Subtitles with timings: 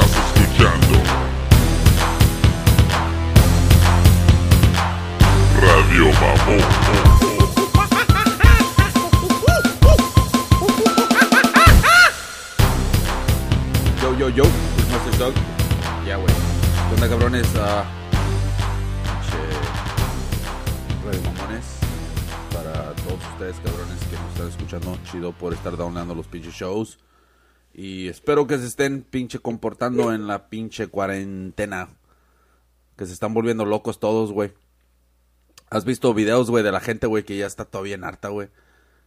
[0.00, 1.02] Estás escuchando
[5.60, 6.62] Radio Mamón.
[14.00, 15.34] Yo, yo, yo, es Master Dog.
[16.06, 16.28] Ya, güey.
[16.28, 17.46] ¿Qué onda, cabrones?
[17.48, 17.62] Pinche
[21.04, 21.64] Radio Mamones.
[22.54, 24.98] Para todos ustedes, cabrones, que nos están escuchando.
[25.10, 26.98] Chido por estar downloadando los pinches shows.
[27.78, 31.88] Y espero que se estén pinche comportando en la pinche cuarentena.
[32.96, 34.52] Que se están volviendo locos todos, güey.
[35.70, 38.48] ¿Has visto videos, güey, de la gente, güey, que ya está todavía en harta, güey?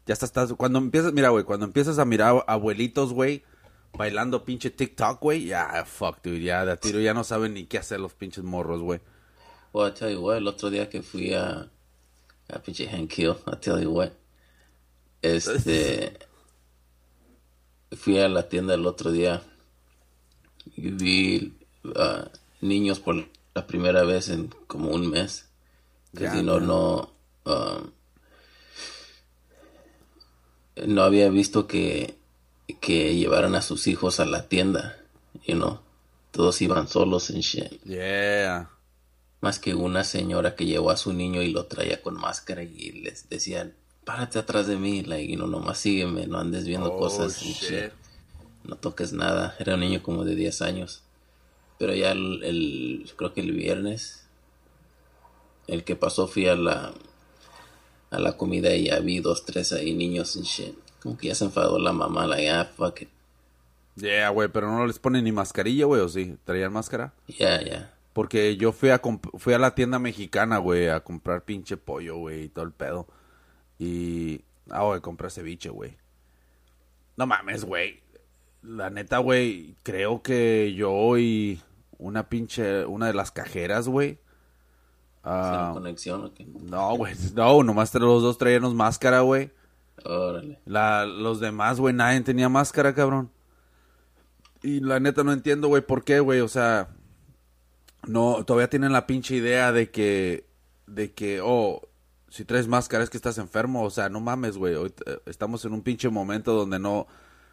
[0.05, 3.43] Ya está, estás, cuando empiezas, mira, güey, cuando empiezas a mirar abuelitos, güey,
[3.91, 7.65] bailando pinche TikTok, güey, ya, fuck, dude, ya de a tiro ya no saben ni
[7.65, 9.01] qué hacer los pinches morros, güey.
[9.73, 11.69] Well, I tell you what, el otro día que fui a,
[12.47, 14.11] a pinche Hank Hill, I tell you what,
[15.21, 16.30] este,
[17.95, 19.43] fui a la tienda el otro día
[20.75, 22.29] y vi uh,
[22.61, 25.47] niños por la primera vez en como un mes.
[26.15, 27.13] Que si no, no,
[27.45, 27.91] um,
[30.85, 32.17] no había visto que,
[32.81, 34.97] que llevaran a sus hijos a la tienda,
[35.45, 35.79] you know.
[36.31, 37.81] Todos iban solos en shit.
[37.83, 38.69] Yeah.
[39.41, 42.91] Más que una señora que llevó a su niño y lo traía con máscara y
[42.91, 43.73] les decían,
[44.11, 47.55] párate atrás de mí, like, you know, nomás sígueme, no andes viendo Oh, cosas, shit.
[47.55, 47.91] shit.
[48.63, 49.55] no toques nada.
[49.59, 51.01] Era un niño como de 10 años.
[51.79, 54.27] Pero ya el, el- creo que el viernes,
[55.67, 56.93] el que pasó fui a la,
[58.11, 60.75] a la comida y ya vi dos, tres ahí niños y shit.
[61.01, 63.09] Como que ya se enfadó la mamá, like, ah, fuck it.
[63.95, 67.13] Yeah, güey, pero no les ponen ni mascarilla, güey, o sí, traían máscara.
[67.27, 67.93] Ya, ya.
[68.13, 69.01] Porque yo fui a
[69.37, 73.07] fui a la tienda mexicana, güey, a comprar pinche pollo, güey, y todo el pedo.
[73.81, 75.97] Y ah, güey, compré ceviche, güey.
[77.17, 77.99] No mames, güey.
[78.61, 81.59] La neta, güey, creo que yo y
[81.97, 84.19] una pinche una de las cajeras, güey.
[85.23, 86.45] ¿Sin conexión o qué?
[86.45, 89.49] no, güey, no, nomás los dos traíamos máscara, güey.
[90.05, 90.59] Órale.
[90.65, 93.31] La, los demás, güey, nadie tenía máscara, cabrón.
[94.61, 96.41] Y la neta no entiendo, güey, por qué, güey.
[96.41, 96.89] O sea,
[98.05, 100.45] no, todavía tienen la pinche idea de que,
[100.85, 101.81] de que, oh,
[102.31, 103.83] si traes máscara es que estás enfermo.
[103.83, 104.75] O sea, no mames, güey.
[104.75, 107.05] Hoy, eh, Estamos en un pinche momento donde no,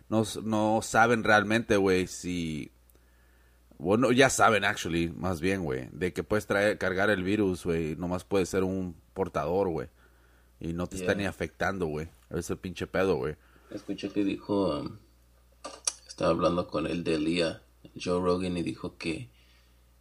[0.09, 2.71] no, no saben realmente, güey, si...
[3.77, 7.95] Bueno, ya saben, actually, más bien, güey, de que puedes traer, cargar el virus, güey.
[7.97, 9.89] Nomás puedes ser un portador, güey.
[10.61, 11.23] Y no te está Yeah.
[11.23, 12.09] ni afectando, güey.
[12.31, 13.37] Es el pinche pedo, güey.
[13.71, 14.99] Escuché que dijo, um,
[16.09, 17.63] estaba hablando con el de Lía,
[17.95, 19.31] Joe Rogan, y dijo que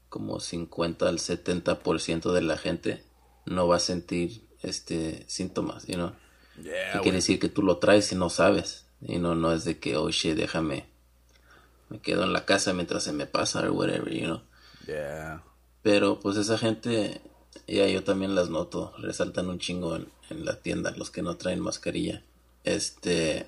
[0.10, 3.04] como 50 al 70% de la gente
[3.46, 6.14] no va a sentir este síntomas, you know.
[6.62, 8.86] Yeah, Que quiere decir que tú lo traes y no sabes.
[9.02, 10.86] Y no, no es de que, oh shit, déjame,
[11.90, 14.42] me quedo en la casa mientras se me pasa o whatever, you know.
[14.88, 15.44] Yeah.
[15.84, 17.22] Pero pues esa gente,
[17.68, 21.38] ya yo también las noto, resaltan un chingo en, en la tienda, los que no
[21.38, 22.24] traen mascarilla.
[22.64, 23.48] Este,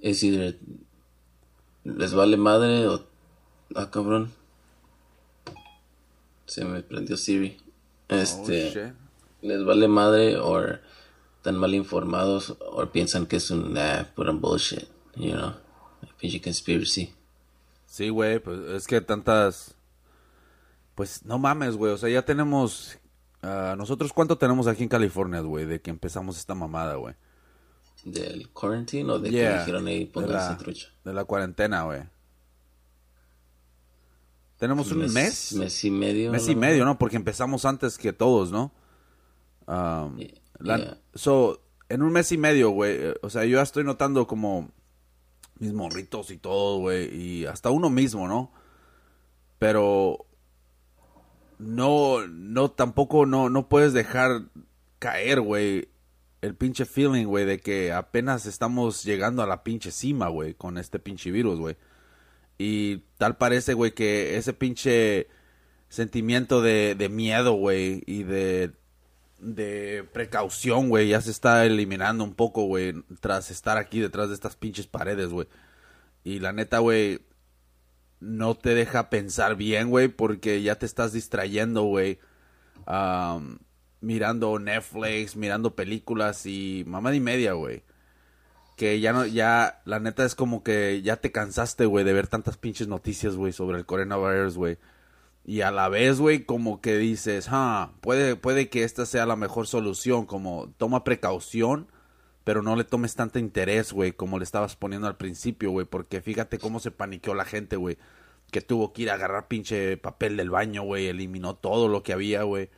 [0.00, 0.58] es decir,
[1.84, 3.06] les vale madre o,
[3.74, 4.32] ah cabrón,
[6.46, 7.58] se me prendió Siri.
[8.08, 8.94] Este, Oh, shit.
[9.42, 10.60] les vale madre o
[11.36, 15.52] están mal informados o piensan que es un, nah, pura bullshit, you know,
[16.18, 17.14] pinche conspiracy.
[17.86, 19.74] Sí, güey, pues es que tantas...
[20.94, 22.98] Pues no mames, güey, o sea, ya tenemos...
[23.42, 27.14] ah, nosotros cuánto tenemos aquí en California, güey, de que empezamos esta mamada, güey.
[28.04, 30.88] ¿Del quarantine o de que dijeron ahí de pónganse la, trucha?
[31.04, 32.02] de la cuarentena, güey.
[34.58, 36.30] Tenemos un mes, Mes y medio.
[36.30, 36.84] mes y lo medio.
[36.84, 36.98] ¿no?
[36.98, 38.72] Porque empezamos antes que todos, ¿no?
[39.66, 40.28] Um, Yeah,
[40.58, 40.98] la- yeah.
[41.14, 44.70] So, en un mes y medio, güey, o sea, yo ya estoy notando como
[45.58, 48.52] mis morritos y todo, güey, y hasta uno mismo, ¿no?
[49.58, 50.26] Pero
[51.58, 54.42] no, no, tampoco, no, no puedes dejar
[54.98, 55.88] caer, güey,
[56.42, 60.76] el pinche feeling, güey, de que apenas estamos llegando a la pinche cima, güey, con
[60.78, 61.76] este pinche virus, güey.
[62.58, 65.28] Y tal parece, güey, que ese pinche
[65.88, 68.72] sentimiento de, de miedo, güey, y de,
[69.38, 74.34] de precaución, güey, ya se está eliminando un poco, güey, tras estar aquí detrás de
[74.34, 75.48] estas pinches paredes, güey.
[76.24, 77.20] Y la neta, güey,
[78.20, 82.18] no te deja pensar bien, güey, porque ya te estás distrayendo, güey.
[82.86, 83.58] am,
[84.00, 87.82] mirando Netflix, mirando películas y mamá y media, güey.
[88.76, 92.26] Que ya no, ya, la neta es como que ya te cansaste, güey, de ver
[92.28, 94.78] tantas pinches noticias, güey, sobre el coronavirus, güey.
[95.44, 99.36] Y a la vez, güey, como que dices, ah, puede, puede que esta sea la
[99.36, 101.88] mejor solución, como toma precaución,
[102.44, 106.22] pero no le tomes tanto interés, güey, como le estabas poniendo al principio, güey, porque
[106.22, 107.98] fíjate cómo se paniqueó la gente, güey,
[108.50, 112.12] que tuvo que ir a agarrar pinche papel del baño, güey, eliminó todo lo que
[112.12, 112.70] había, güey.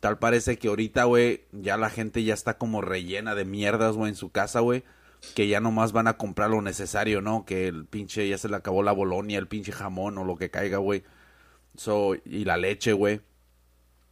[0.00, 4.10] Tal parece que ahorita, güey, ya la gente ya está como rellena de mierdas, güey,
[4.10, 4.82] en su casa, güey.
[5.36, 7.44] Que ya nomás van a comprar lo necesario, ¿no?
[7.44, 10.50] Que el pinche ya se le acabó la bolonia, el pinche jamón o lo que
[10.50, 11.04] caiga, güey.
[11.76, 13.20] So, y la leche, güey.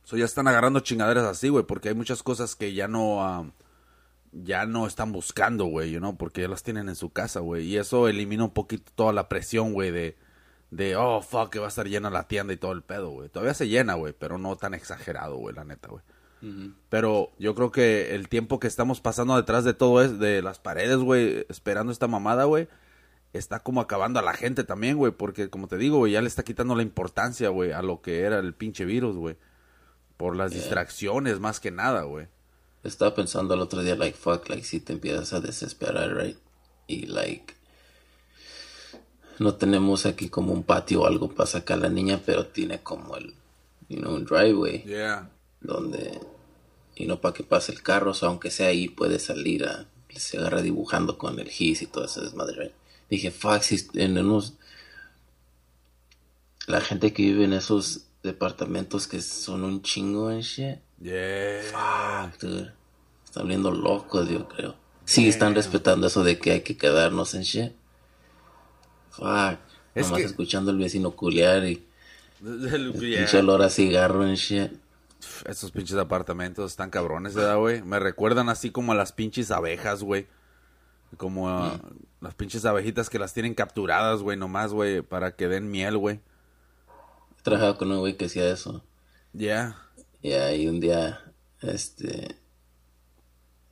[0.05, 3.51] So, ya están agarrando chingaderas así, güey, porque hay muchas cosas que ya no, um,
[4.33, 7.67] ya no están buscando, güey, know, porque ya las tienen en su casa, güey.
[7.67, 10.17] Y eso elimina un poquito toda la presión, güey, de,
[10.71, 13.29] de, oh, fuck, que va a estar llena la tienda y todo el pedo, güey.
[13.29, 16.03] Todavía se llena, güey, pero no tan exagerado, güey, la neta, güey.
[16.89, 20.59] Pero yo creo que el tiempo que estamos pasando detrás de todo es de las
[20.59, 22.67] paredes, güey, esperando esta mamada, güey,
[23.35, 26.29] está como acabando a la gente también, güey, porque como te digo, güey, ya le
[26.29, 29.37] está quitando la importancia, güey, a lo que era el pinche virus, güey.
[30.17, 32.29] Por las distracciones más que nada, güey.
[32.83, 36.39] Estaba pensando el otro día, like, fuck, like, si te empiezas a desesperar, right?
[36.87, 37.55] Y, like,
[39.41, 42.81] no tenemos aquí como un patio o algo para sacar a la niña, pero tiene
[42.83, 43.35] como el,
[43.89, 45.31] you know, un driveway Yeah.
[45.63, 46.21] donde,
[46.95, 49.87] y no para que pase el carro, o sea, aunque sea ahí, puede salir a,
[50.15, 52.75] se agarra dibujando con el gis y todo ese desmadre?
[53.09, 54.55] Dije, fuck, si en unos,
[56.67, 61.63] la gente que vive en esos departamentos que son un chingo and shit, Yeah.
[61.63, 62.73] Fuck, dude.
[63.25, 64.75] Están viendo locos, yo creo.
[65.07, 67.73] Sí, están respetando eso de que hay que quedarnos en shit.
[69.11, 69.59] Fuck.
[69.95, 71.85] Es Nomás que- escuchando al vecino culiar y
[72.43, 72.93] Yeah.
[72.93, 74.73] pinche olor a cigarro en shit.
[75.47, 77.83] Esos pinches apartamentos están cabrones, ¿verdad, güey?
[77.83, 80.27] Me recuerdan así como a las pinches abejas, güey.
[81.19, 81.79] Como a
[82.21, 86.21] las pinches abejitas que las tienen capturadas, güey, nomás, güey, para que den miel, güey.
[87.39, 88.83] He trabajado con un güey que hacía eso.
[89.35, 89.77] Ya.
[90.23, 91.21] Y ahí un día,
[91.61, 92.37] este,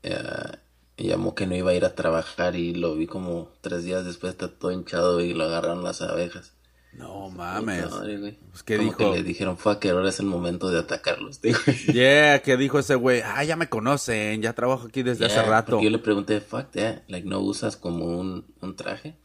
[0.02, 0.60] ya,
[1.06, 4.32] llamó que no iba a ir a trabajar y lo vi como tres días después,
[4.32, 6.52] está todo hinchado y lo agarraron las abejas.
[6.92, 7.90] No mames.
[7.90, 8.38] Madre, güey.
[8.50, 8.98] Pues, ¿qué Como dijo?
[8.98, 11.40] que le dijeron, fuck, ahora es el momento de atacarlos.
[11.42, 11.58] digo.
[11.92, 13.22] Yeah, ¿qué dijo ese güey?
[13.24, 15.80] Ah, ya me conocen, ya trabajo aquí desde hace Yeah, rato.
[15.80, 19.16] Yo le pregunté, fuck that, like, ¿no usas como un, un traje?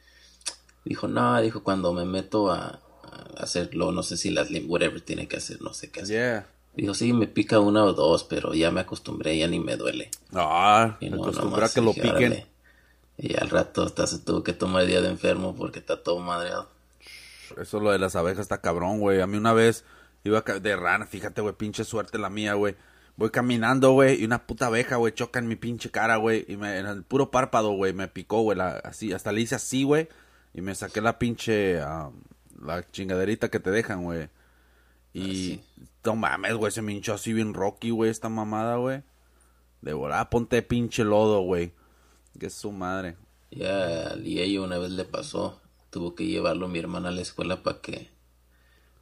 [0.85, 5.27] Dijo, no, dijo, cuando me meto a, a hacerlo, no sé si las whatever tiene
[5.27, 6.15] que hacer, no sé qué hacer.
[6.15, 6.47] Yeah.
[6.75, 10.09] Dijo, sí, me pica una o dos, pero ya me acostumbré, ya ni me duele.
[10.33, 12.45] Ah, Y me no, a nomás que lo piquen.
[13.17, 16.69] Y al rato hasta se tuvo que tomar día de enfermo porque está todo madreado.
[17.61, 19.21] Eso lo de las abejas está cabrón, güey.
[19.21, 19.85] A mí una vez
[20.23, 22.75] iba de rana, fíjate, güey, pinche suerte la mía, güey.
[23.15, 26.45] Voy caminando, güey, y una puta abeja, güey, choca en mi pinche cara, güey.
[26.47, 29.83] Y me, en el puro párpado, güey, me picó, güey, así, hasta le hice así,
[29.83, 30.09] güey.
[30.55, 32.09] Y me saqué la pinche, ah,
[32.59, 34.29] la chingaderita que te dejan, güey.
[35.13, 35.59] Y,
[36.05, 39.03] no mames, güey, se me hinchó así bien rocky, güey, esta mamada, güey.
[39.81, 41.73] De volada, ponte pinche lodo, güey.
[42.39, 43.15] Que es su madre.
[43.51, 47.61] Ya al Yello una vez le pasó, tuvo que llevarlo mi hermana a la escuela
[47.61, 48.13] para que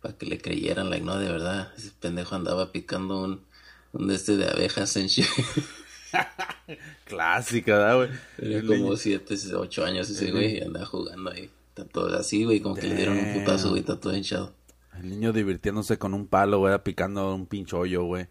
[0.01, 3.45] para que le creyeran, like, no, de verdad, ese pendejo andaba picando un,
[3.93, 5.07] un de este de abejas en.
[7.05, 8.09] Clásica, ¿verdad, güey?
[8.37, 11.51] Tenía como siete, ocho años ese güey y andaba jugando ahí.
[11.69, 14.53] Está todo así, güey, como que le dieron un putazo, güey, está todo hinchado.
[14.97, 18.27] El niño divirtiéndose con un palo, güey, picando un pinche hoyo, güey.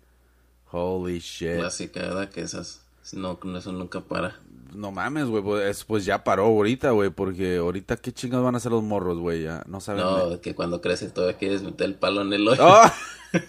[0.71, 1.57] Holy shit.
[1.57, 2.29] Clásica, ¿verdad?
[2.29, 4.39] Que esas, no, eso nunca para.
[4.75, 8.55] No mames, güey, pues, es- pues ya paró ahorita, güey, porque ahorita qué chingados van
[8.55, 10.03] a hacer los morros, güey, ya no saben.
[10.05, 12.63] No, que cuando creces todavía quieres meter el palo en el hoyo.
[12.65, 12.83] ¡Oh!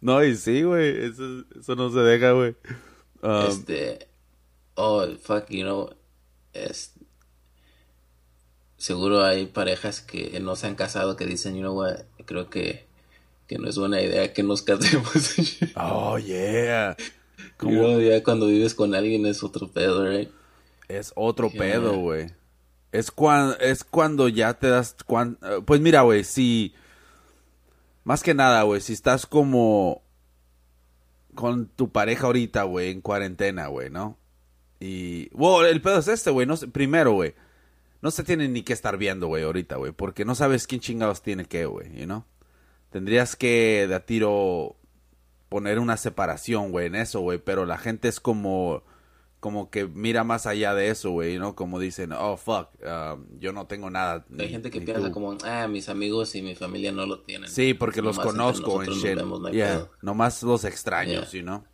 [0.00, 2.54] no, y sí, güey, eso, eso no se deja, güey.
[3.22, 4.08] Um, Este,
[4.74, 5.90] oh, fuck, you know,
[6.52, 6.92] es,
[8.76, 12.86] seguro hay parejas que no se han casado que dicen, you know what, creo que,
[13.46, 15.12] que no es buena idea que nos casemos.
[15.76, 16.96] Oh, yeah.
[17.58, 20.30] Know, ya cuando vives con alguien es otro pedo, right?
[20.88, 21.58] Es otro Yeah.
[21.60, 22.30] pedo, güey.
[22.92, 24.94] Es, cuan- es cuando ya te das...
[25.06, 26.74] cuan- eh, pues mira, güey, si...
[28.04, 30.02] Más que nada, güey, si estás como...
[31.34, 34.16] Con tu pareja ahorita, güey, en cuarentena, güey, ¿no?
[34.80, 35.28] Y...
[35.34, 36.46] Bueno, el pedo es este, güey.
[36.46, 37.34] No sé- primero, güey.
[38.06, 39.90] No se tiene ni que estar viendo, güey, ahorita, güey.
[39.90, 42.22] Porque no sabes quién chingados tiene qué, güey, you know?
[42.90, 44.76] Tendrías que de a tiro
[45.48, 47.38] poner una separación, güey, en eso, güey.
[47.38, 48.84] Pero la gente es como
[49.40, 51.56] como que mira más allá de eso, güey, ¿no?
[51.56, 54.24] Como dicen, oh, fuck, um, yo no tengo nada.
[54.38, 55.12] Hay gente que piensa tú".
[55.12, 57.50] como, ah, mis amigos y mi familia no lo tienen.
[57.50, 59.16] Sí, porque los Nomás conozco en shit.
[59.16, 61.40] vemos, no Yeah, nomás los extraños, Yeah.
[61.40, 61.64] you know?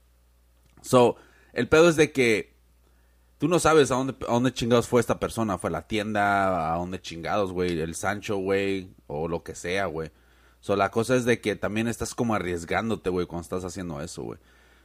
[0.81, 1.17] So,
[1.53, 2.57] el pedo es de que
[3.43, 5.59] tú no sabes a dónde, a dónde chingados fue esta persona.
[5.59, 10.13] Fue la tienda, a dónde chingados, güey, el Sancho, güey, o lo que sea, güey.
[10.61, 14.23] So, la cosa es de que también estás como arriesgándote, güey, cuando estás haciendo eso,
[14.23, 14.39] güey.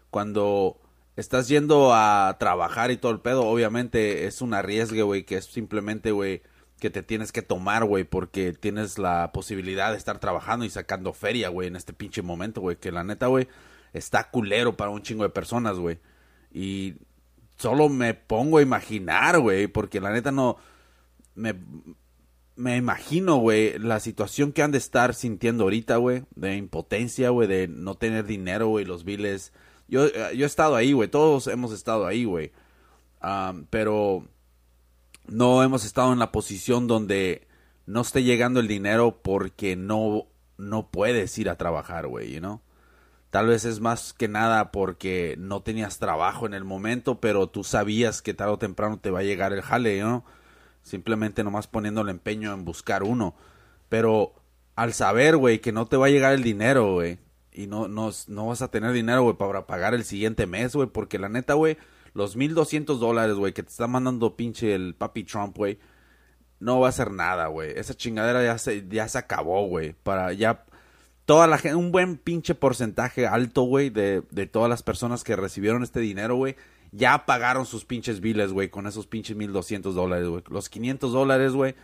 [0.09, 0.79] Cuando
[1.15, 5.45] estás yendo a trabajar y todo el pedo, obviamente es un arriesgue, güey, que es
[5.45, 6.41] simplemente, güey,
[6.79, 11.13] que te tienes que tomar, güey, porque tienes la posibilidad de estar trabajando y sacando
[11.13, 13.47] feria, güey, en este pinche momento, güey, que la neta, güey,
[13.93, 15.99] está culero para un chingo de personas, güey.
[16.51, 16.95] Y
[17.57, 20.57] solo me pongo a imaginar, güey, porque la neta no
[21.35, 21.55] me
[22.57, 27.47] me imagino, güey, la situación que han de estar sintiendo ahorita, güey, de impotencia, güey,
[27.47, 29.53] de no tener dinero, güey, los biles.
[29.87, 32.51] Yo, yo he estado ahí, güey, todos hemos estado ahí, güey.
[33.69, 34.27] pero
[35.27, 37.47] no hemos estado en la posición donde
[37.85, 40.25] no esté llegando el dinero porque no,
[40.57, 42.59] no puedes ir a trabajar, güey, you?
[43.29, 47.63] Tal vez es más que nada porque no tenías trabajo en el momento, pero tú
[47.63, 50.23] sabías que tarde o temprano te va a llegar el jale, ¿no?
[50.81, 53.35] Simplemente nomás poniendo el empeño en buscar uno.
[53.89, 54.33] Pero
[54.75, 57.19] al saber, güey, que no te va a llegar el dinero, güey,
[57.51, 60.87] y no, no, no vas a tener dinero, güey, para pagar el siguiente mes, güey,
[60.87, 61.77] porque la neta, güey,
[62.13, 65.79] los 1200 dólares, güey, que te está mandando pinche el papi Trump, güey,
[66.59, 67.71] no va a hacer nada, güey.
[67.77, 69.93] Esa chingadera ya se, ya se acabó, güey.
[69.93, 70.65] Para ya
[71.27, 75.35] toda la gente, un buen pinche porcentaje alto, güey, de, de todas las personas que
[75.35, 76.55] recibieron este dinero, güey,
[76.93, 80.41] ya pagaron sus pinches biles, güey, con esos pinches 1200 dólares, güey.
[80.49, 81.75] Los 500 dólares, güey.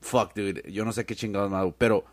[0.00, 0.64] Fuck, dude.
[0.72, 2.04] Yo no sé qué chingados más, pero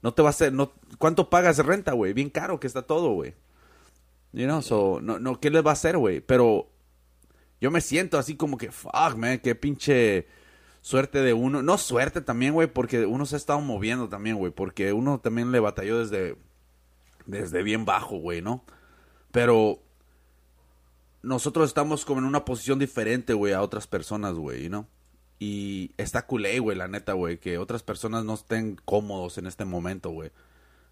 [0.00, 2.14] no te va a hacer, no, ¿cuánto pagas de renta, güey?
[2.14, 3.34] Bien caro que está todo, güey.
[4.32, 6.20] You know, so, no, no, ¿qué les va a hacer, güey?
[6.20, 6.70] Pero
[7.60, 10.26] yo me siento así como que, fuck, man, qué pinche
[10.82, 11.62] suerte de uno.
[11.62, 15.50] No suerte también, güey, porque uno se ha estado moviendo también, güey, porque uno también
[15.50, 16.36] le batalló desde,
[17.24, 18.64] desde bien bajo, güey, ¿no?
[19.30, 19.82] Pero
[21.22, 24.88] nosotros estamos como en una posición diferente, güey, a otras personas, güey, ¿no?
[25.38, 29.64] Y está culé, güey, la neta, güey, que otras personas no estén cómodos en este
[29.64, 30.30] momento, güey.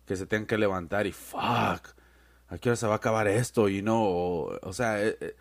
[0.07, 1.95] Que se tengan que levantar y fuck,
[2.49, 3.69] ¿a qué hora se va a acabar esto?
[3.69, 5.37] Y no, o, sea, eh, eh,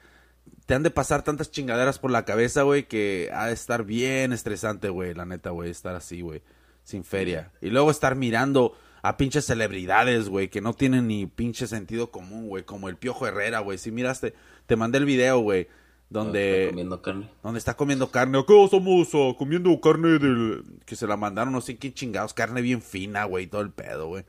[0.69, 4.31] te han de pasar tantas chingaderas por la cabeza, güey, que ha de estar bien
[4.31, 6.43] estresante, güey, la neta, güey, estar así, güey,
[6.83, 7.51] sin feria.
[7.59, 12.47] Y luego estar mirando a pinches celebridades, güey, que no tienen ni pinche sentido común,
[12.49, 13.79] güey, como el Piojo Herrera, güey.
[13.79, 14.35] Si miraste,
[14.67, 15.67] te mandé el video, güey,
[16.11, 16.65] donde...
[16.65, 17.29] Está comiendo carne.
[17.41, 18.45] Donde está comiendo carne.
[18.47, 20.63] ¿Qué estamos uh, comiendo carne del...
[20.85, 24.09] Que se la mandaron, no sé qué chingados, carne bien fina, güey, todo el pedo,
[24.09, 24.23] güey.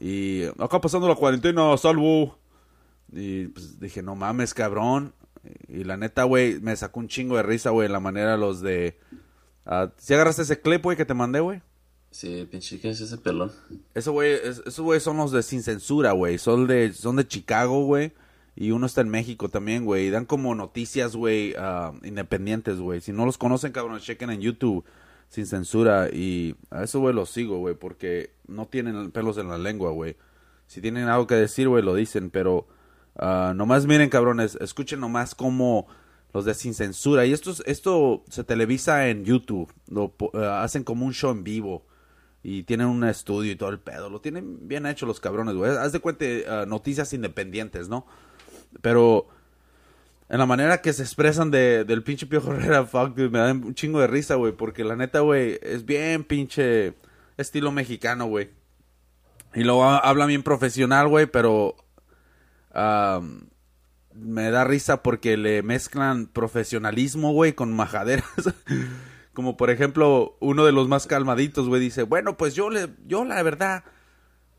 [0.00, 2.40] Y acá pasando la cuarentena, salvo.
[3.12, 5.14] Y pues dije, no mames, cabrón.
[5.68, 8.98] Y la neta, güey, me sacó un chingo de risa, güey, la manera los de...
[9.66, 11.62] Uh, ¿Si agarraste ese clip, güey, que te mandé, güey?
[12.10, 13.52] Sí, pinche, ¿qué es ese pelón?
[13.94, 16.38] Eso, güey, esos güey son los de Sin Censura, güey.
[16.38, 18.12] Son de, son de Chicago, güey.
[18.56, 20.06] Y uno está en México también, güey.
[20.06, 23.00] Y dan como noticias, güey, uh, independientes, güey.
[23.00, 24.84] Si no los conocen, cabrón, chequen en YouTube
[25.28, 26.08] Sin Censura.
[26.12, 27.76] Y a eso, güey, los sigo, güey.
[27.76, 30.16] Porque no tienen pelos en la lengua, güey.
[30.66, 32.30] Si tienen algo que decir, güey, lo dicen.
[32.30, 32.66] Pero
[33.16, 34.56] uh, nomás miren, cabrones.
[34.60, 35.86] Escuchen nomás cómo
[36.32, 37.26] los de Sin Censura.
[37.26, 39.72] Y esto, esto se televisa en YouTube.
[39.88, 41.86] Lo uh, hacen como un show en vivo
[42.42, 44.08] y tienen un estudio y todo el pedo.
[44.08, 45.76] Lo tienen bien hecho los cabrones, güey.
[45.76, 48.06] Haz de cuenta uh, noticias independientes, ¿no?
[48.80, 49.28] Pero
[50.28, 52.26] en la manera que se expresan de, del pinche
[52.86, 54.52] fuck, me dan un chingo de risa, güey.
[54.52, 56.94] Porque la neta, güey, es bien pinche
[57.36, 58.50] estilo mexicano, güey.
[59.54, 61.74] Y luego habla bien profesional, güey, pero
[62.74, 63.48] um,
[64.14, 68.26] me da risa porque le mezclan profesionalismo, güey, con majaderas.
[69.32, 73.24] Como por ejemplo, uno de los más calmaditos, güey, dice, bueno, pues yo le, yo
[73.24, 73.84] la verdad,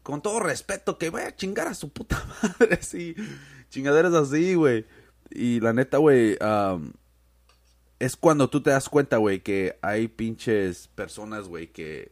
[0.01, 3.15] con todo respeto, que voy a chingar a su puta madre, así,
[3.69, 4.85] chingaderas así, güey.
[5.29, 6.37] Y la neta, güey,
[7.99, 12.11] es cuando tú te das cuenta, güey, que hay pinches personas, güey, que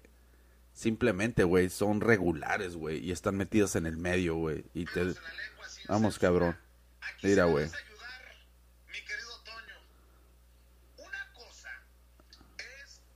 [0.74, 4.66] simplemente, güey, son regulares, güey, y están metidas en el medio, güey.
[4.74, 5.14] Y te...
[5.90, 6.56] Vamos, cabrón.
[7.24, 7.68] Mira, güey.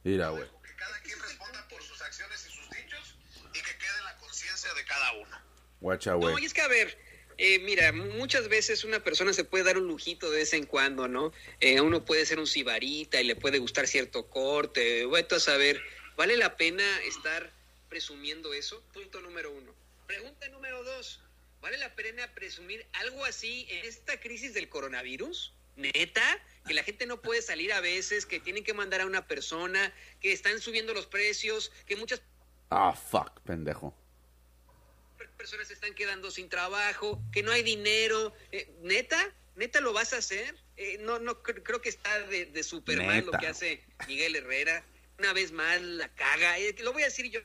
[0.04, 0.44] Mira, güey.
[0.44, 3.16] Que cada quien responda por sus acciones y sus dichos
[3.54, 5.38] y que quede la conciencia de cada uno.
[5.80, 6.34] Guacha, güey.
[6.34, 6.98] No, y es que a ver,
[7.38, 11.08] eh, mira, muchas veces una persona se puede dar un lujito de vez en cuando,
[11.08, 11.32] ¿no?
[11.60, 15.80] Eh, uno puede ser un sibarita y le puede gustar cierto corte, vete a saber,
[16.18, 17.52] ¿vale la pena estar
[17.88, 18.84] presumiendo eso?
[18.94, 19.74] Punto número uno.
[20.08, 21.22] Pregunta número dos,
[21.64, 25.56] ¿vale la pena presumir algo así en esta crisis del coronavirus?
[25.76, 26.22] ¿Neta?
[26.68, 29.94] que la gente no puede salir a veces, que tienen que mandar a una persona,
[30.22, 32.22] que están subiendo los precios, que muchas
[32.70, 33.94] Ah, fuck, pendejo.
[35.38, 38.34] personas se están quedando sin trabajo, que no hay dinero.
[38.52, 39.20] Eh, ¿Neta?
[39.56, 40.56] ¿Neta lo vas a hacer?
[40.78, 44.86] Eh, no, no creo que está de, de Superman lo que hace Miguel Herrera.
[45.20, 46.58] Una vez más la caga.
[46.60, 47.42] Eh, lo voy a decir yo,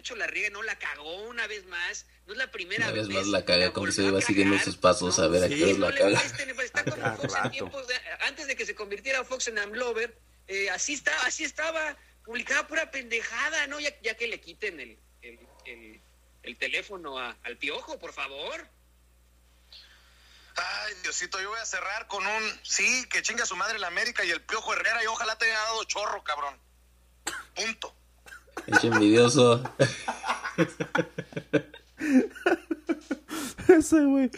[0.00, 2.06] hecho la riega, no la cagó una vez más.
[2.26, 3.08] No es la primera Una vez.
[3.08, 5.72] vez más la caga, como se iba siguiendo sus pasos a ver a qué hora
[5.74, 6.16] no la caga.
[6.16, 7.50] molesten, está como cada Fox en rato.
[7.50, 10.16] tiempos de- antes de que se convirtiera Fox en Amlover,
[10.48, 13.80] eh, así está, así estaba, publicaba pura pendejada, ¿no?
[13.80, 16.00] Ya, ya que le quiten el, el, el-
[16.44, 18.68] el teléfono a- al piojo, por favor.
[20.54, 24.22] Ay, Diosito, yo voy a cerrar con un sí, que chinga su madre la América
[24.24, 26.58] y el Piojo Herrera y ojalá te haya dado chorro, cabrón.
[27.54, 27.94] Punto.
[28.66, 29.62] Pinche envidioso.
[33.68, 34.30] Ese güey.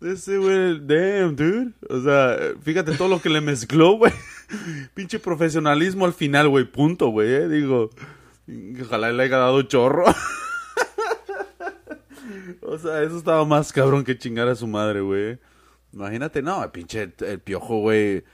[0.00, 1.72] Ese güey, damn, dude.
[1.88, 4.12] O sea, fíjate todo lo que le mezcló, güey.
[4.94, 6.64] Pinche profesionalismo al final, güey.
[6.64, 7.32] Punto, güey.
[7.32, 7.48] eh.
[7.48, 7.90] Digo,
[8.82, 10.04] ojalá le haya dado chorro.
[12.62, 15.38] o sea, eso estaba más cabrón que chingar a su madre, güey.
[15.92, 18.24] Imagínate, no, el pinche el, el piojo, güey.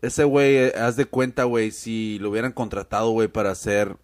[0.00, 3.96] Ese güey, eh, haz de cuenta, güey, si lo hubieran contratado, güey, para hacer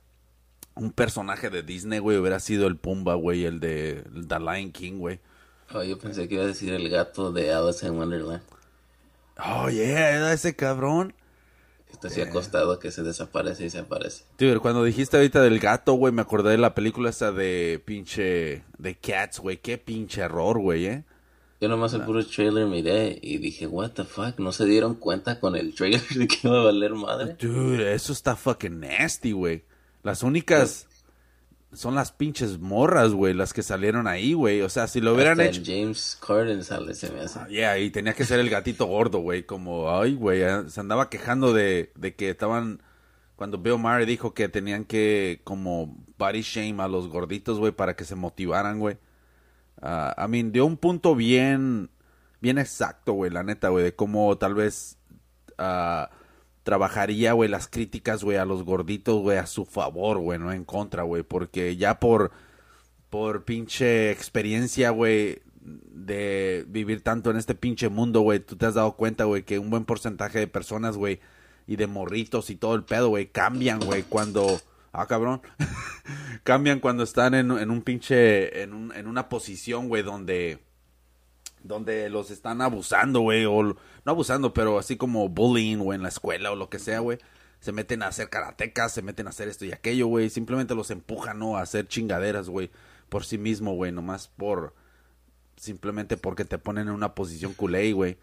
[0.77, 4.71] un personaje de Disney, güey, hubiera sido el Pumba, güey, el de el The Lion
[4.73, 5.19] King, güey.
[5.75, 8.43] Oh, yo pensé que iba a decir el gato de Alice in Wonderland.
[9.45, 11.15] Oh, yeah, era ese cabrón.
[11.91, 14.25] Está así acostado que se desaparece y se aparece.
[14.39, 18.65] Dude, cuando dijiste ahorita del gato, güey, me acordé de la película esa de pinche...
[18.77, 19.57] De Cats, güey.
[19.59, 21.05] Qué pinche error, güey, eh.
[21.61, 25.41] Yo nomás el puro trailer miré y dije, what the fuck, ¿no se dieron cuenta
[25.41, 27.37] con el trailer de que iba a valer madre?
[27.41, 29.65] Dude, eso está fucking nasty, güey.
[30.07, 30.87] Las únicas
[31.73, 34.63] son las pinches morras, güey, las que salieron ahí, güey.
[34.63, 35.63] O sea, si lo hubieran Hasta hecho...
[35.67, 37.41] James Corden sale, se me hace.
[37.49, 39.43] Yeah, y tenía que ser el gatito gordo, güey.
[39.43, 42.85] Como, ay, güey, eh, se andaba quejando de, de que estaban...
[43.35, 47.97] Cuando Bill Murray dijo que tenían que, como, body shame a los gorditos, güey, para
[47.97, 48.99] que se motivaran, güey.
[49.83, 51.91] Ah, I mean, dio un punto bien,
[52.41, 54.99] bien exacto, güey, la neta, güey, de cómo tal vez
[55.59, 56.11] ah,
[56.67, 60.65] trabajaría, güey, las críticas, güey, a los gorditos, güey, a su favor, güey, no en
[60.65, 62.33] contra, güey, porque ya por,
[63.09, 68.75] por pinche experiencia, güey, de vivir tanto en este pinche mundo, güey, tú te has
[68.75, 71.21] dado cuenta, güey, que un buen porcentaje de personas, güey,
[71.69, 74.61] y de morritos y todo el pedo, güey, cambian, güey, cuando...
[74.93, 75.43] Ah, cabrón.
[76.43, 78.63] cambian cuando están en, en un pinche...
[78.63, 80.59] En, un- en una posición, güey, donde...
[81.63, 83.63] Donde los están abusando, güey, o...
[83.63, 87.19] No abusando, pero así como bullying, o en la escuela, o lo que sea, güey.
[87.61, 90.31] Se meten a hacer karatecas, se meten a hacer esto y aquello, güey.
[90.31, 91.57] Simplemente los empujan, ¿no?
[91.57, 92.71] A hacer chingaderas, güey.
[93.09, 93.93] Por sí mismo, güey.
[93.93, 94.75] Nomás por...
[95.57, 98.19] Simplemente porque te ponen en una posición culé, güey.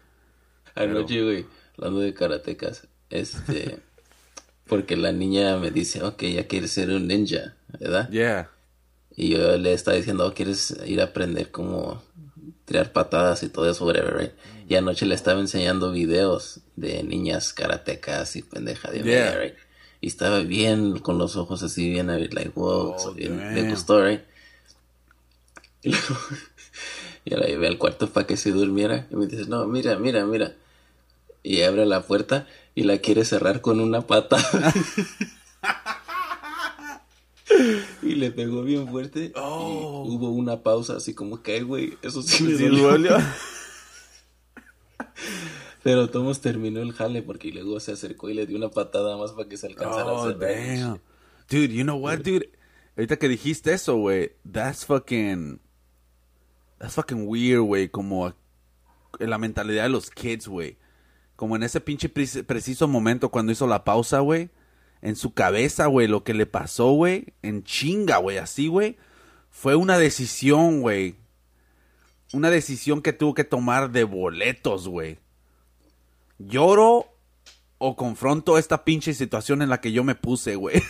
[0.74, 3.78] Anoche, güey, hablando de karatecas, este,
[4.66, 8.08] porque la niña me dice, ok, ya quieres ser un ninja, ¿verdad?
[8.10, 8.50] Yeah.
[9.16, 12.02] Y yo le estaba diciendo, oh, ¿quieres ir a aprender cómo
[12.64, 14.32] tirar patadas y todo eso, whatever, right?
[14.68, 19.36] Y anoche le estaba enseñando videos de niñas karatecas y pendeja de Yeah.
[19.36, 19.54] right?
[20.00, 24.22] Y estaba bien, con los ojos así, bien, like, wow, Oh, bien, le gustó, right?
[25.82, 26.18] Y luego,
[27.26, 29.06] yo la llevé al cuarto para que se durmiera.
[29.10, 30.54] Y me dice, no, mira, mira, mira.
[31.42, 34.38] Y abre la puerta y la quiere cerrar con una pata.
[38.02, 39.32] y le pegó bien fuerte.
[39.36, 40.04] Oh.
[40.08, 43.16] Y hubo una pausa así como que, "Ay, güey, eso sí me dolió".
[45.82, 49.32] Pero Tomás terminó el jale porque luego se acercó y le dio una patada más
[49.32, 50.38] para que se alcanzara a Oh, hacer.
[50.38, 51.00] damn.
[51.50, 52.50] Dude, you know what, dude?
[52.96, 55.60] Ahorita que dijiste eso, güey, that's fucking...
[56.78, 58.32] That's fucking weird, güey, como
[59.18, 60.78] la mentalidad de los kids, güey.
[61.36, 64.50] Como en ese pinche pre- preciso momento cuando hizo la pausa, güey.
[65.04, 68.96] En su cabeza, güey, lo que le pasó, güey, en chinga, güey, así, güey.
[69.50, 71.16] Fue una decisión, güey.
[72.32, 75.18] Una decisión que tuvo que tomar de boletos, güey.
[76.38, 77.04] Lloro
[77.76, 80.82] o confronto esta pinche situación en la que yo me puse, güey.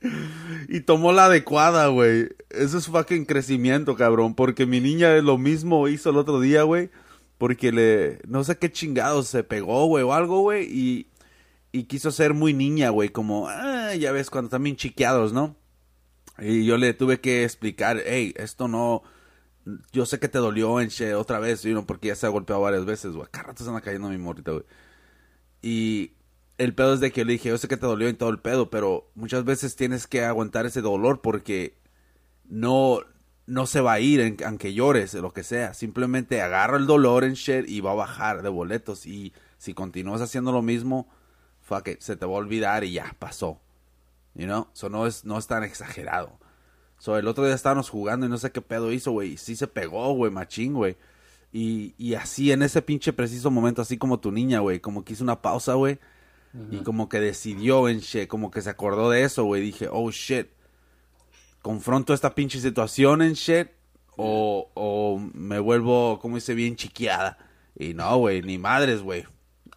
[0.70, 2.30] y tomó la adecuada, güey.
[2.48, 4.34] Eso es fucking crecimiento, cabrón.
[4.34, 6.88] Porque mi niña lo mismo hizo el otro día, güey.
[7.36, 8.20] Porque le...
[8.26, 10.64] No sé qué chingados se pegó, güey, o algo, güey.
[10.64, 11.07] Y,
[11.72, 13.10] y quiso ser muy niña, güey.
[13.10, 15.56] Como, ah, ya ves, cuando bien chiqueados, ¿no?
[16.38, 19.02] Y yo le tuve que explicar, hey, esto no...
[19.92, 22.86] Yo sé que te dolió en che otra vez, porque ya se ha golpeado varias
[22.86, 23.28] veces, güey.
[23.30, 24.64] Cada rato se anda cayendo mi morrita, güey.
[25.60, 26.12] Y
[26.56, 28.38] el pedo es de que le dije, yo sé que te dolió en todo el
[28.38, 31.76] pedo, pero muchas veces tienes que aguantar ese dolor porque
[32.48, 33.00] no,
[33.46, 35.74] no se va a ir en- aunque llores, lo que sea.
[35.74, 39.04] Simplemente agarra el dolor en shit y va a bajar de boletos.
[39.04, 41.08] Y si continúas haciendo lo mismo,
[41.68, 43.60] fuck it, se te va a olvidar y ya, pasó.
[44.34, 44.68] You know?
[44.72, 46.38] So no es, no es tan exagerado.
[46.98, 49.32] So el otro día estábamos jugando y no sé qué pedo hizo, güey.
[49.32, 50.96] y Sí se pegó, güey, machín, güey.
[51.52, 55.12] Y, y así en ese pinche preciso momento, así como tu niña, güey, como que
[55.12, 55.98] hizo una pausa, güey.
[56.70, 59.62] Y como que decidió en shit, como que se acordó de eso, güey.
[59.62, 60.48] Dije, oh shit.
[61.62, 63.68] confronto esta pinche situación en shit
[64.16, 67.38] o, o me vuelvo, como dice, bien chiqueada.
[67.76, 69.26] Y no, güey, ni madres, güey.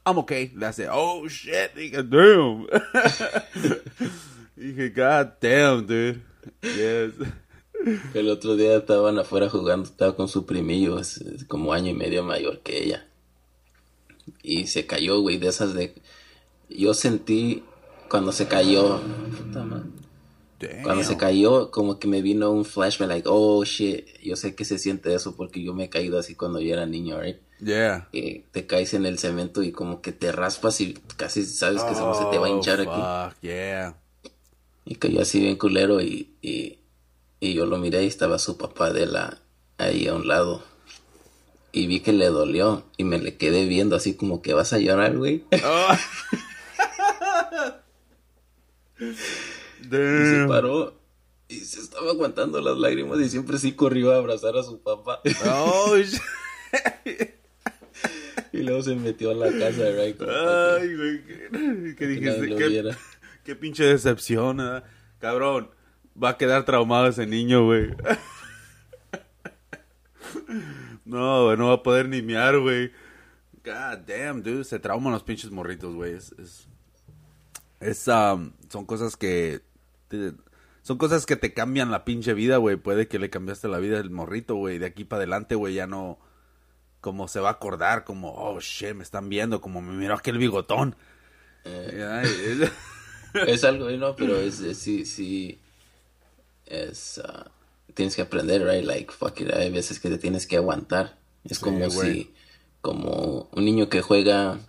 [0.05, 0.51] I'm okay.
[0.55, 1.75] Le hace, oh shit.
[1.75, 2.67] Dije, damn.
[4.57, 6.21] Dije, god damn, dude.
[6.61, 7.13] Yes.
[8.13, 12.23] El otro día estaban afuera jugando, estaba con su primillo, es, como año y medio
[12.23, 13.07] mayor que ella.
[14.43, 15.93] Y se cayó, güey, de esas de...
[16.69, 17.63] Yo sentí
[18.09, 19.01] cuando se cayó...
[19.37, 19.89] puta madre,
[20.83, 24.65] Cuando se cayó, como que me vino un flashback, like, oh shit, yo sé que
[24.65, 27.37] se siente eso porque yo me he caído así cuando yo era niño, right?
[27.63, 28.07] Yeah.
[28.11, 31.93] Que te caes en el cemento y como que te raspas y casi sabes que
[31.93, 33.01] se, se te va a hinchar Oh, aquí.
[33.35, 33.95] fuck, yeah.
[34.85, 36.79] Y cayó así bien culero y, y,
[37.39, 39.37] y yo lo miré y estaba su papá de la
[39.77, 40.63] ahí a un lado.
[41.71, 44.79] Y vi que le dolió y me le quedé viendo así como que vas a
[44.79, 45.43] llorar, güey.
[45.63, 45.95] Oh.
[48.99, 50.93] Y se paró
[51.47, 55.21] y se estaba aguantando las lágrimas y siempre sí corrió a abrazar a su papá.
[55.47, 55.95] Oh.
[58.53, 61.23] y luego se metió a la casa, para que- Ay, güey.
[61.23, 62.47] ¿Qué, qué que dijiste?
[62.47, 62.91] lo
[63.43, 64.81] ¿Qué, pinche decepción, ¿eh?
[65.19, 65.71] Cabrón,
[66.21, 67.89] va a quedar traumado ese niño, güey.
[71.05, 72.91] No, güey, no va a poder ni mear, güey.
[73.65, 74.63] God damn, dude.
[74.63, 76.13] Se trauman los pinches morritos, güey.
[76.13, 76.67] Es, es,
[77.79, 79.61] es, um, son cosas que...
[80.07, 80.33] te-
[80.83, 82.75] son cosas que te cambian la pinche vida, güey.
[82.75, 84.77] Puede que le cambiaste la vida al morrito, güey.
[84.79, 86.17] De aquí para adelante, güey, ya no...
[87.01, 90.37] Como se va a acordar, como, oh, shit, me están viendo, como me miró aquel
[90.37, 90.95] bigotón.
[91.65, 92.27] Ay,
[93.47, 95.59] es- algo, no, pero es, es- sí, sí,
[96.67, 97.49] es, ah,
[97.93, 98.85] tienes que aprender, right?
[98.85, 101.17] Like, fuck it, hay veces que te tienes que aguantar.
[101.43, 102.13] Es Sí, como güey.
[102.13, 102.33] si,
[102.81, 104.59] como un niño que juega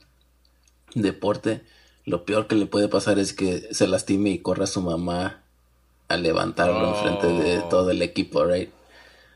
[0.94, 1.62] deporte,
[2.04, 5.42] lo peor que le puede pasar es que se lastime y corra a su mamá
[6.08, 7.68] a levantarlo enfrente de Oh.
[7.68, 8.70] todo el equipo, right?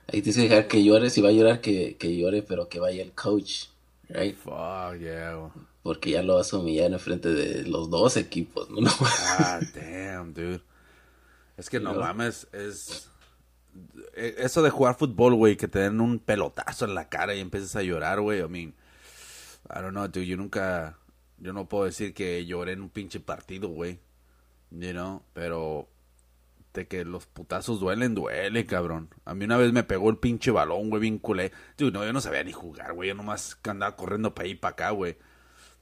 [0.09, 2.79] Ahí tienes que dejar que llore, si va a llorar, que, que llore, pero que
[2.81, 3.67] vaya el coach,
[4.09, 4.37] right?
[4.37, 5.51] Fuck, yeah.
[5.83, 8.89] Porque ya lo vas a humillar enfrente de los dos equipos, ¿no?
[9.39, 10.61] Ah, damn, dude.
[11.57, 13.09] Es que no Pero- mames, es...
[14.15, 17.41] e- Eso de jugar fútbol, güey, que te den un pelotazo en la cara y
[17.41, 18.41] empieces a llorar, güey.
[18.41, 18.75] I mean,
[19.69, 20.27] I don't know, dude.
[20.27, 20.99] Yo nunca...
[21.39, 23.99] Yo no puedo decir que lloré en un pinche partido, güey.
[24.71, 25.89] You know, pero...
[26.77, 29.09] De que los putazos duelen, duele, cabrón.
[29.25, 31.51] A mí una vez me pegó el pinche balón, güey, bien culé.
[31.79, 33.09] No, yo no sabía ni jugar, güey.
[33.09, 35.17] Yo nomás andaba corriendo para ahí para acá, güey.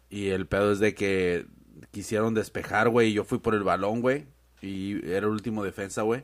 [0.08, 1.46] Y el pedo es de que
[1.90, 4.26] quisieron despejar, güey, y yo fui por el balón, güey.
[4.62, 6.22] Y era el último defensa, güey.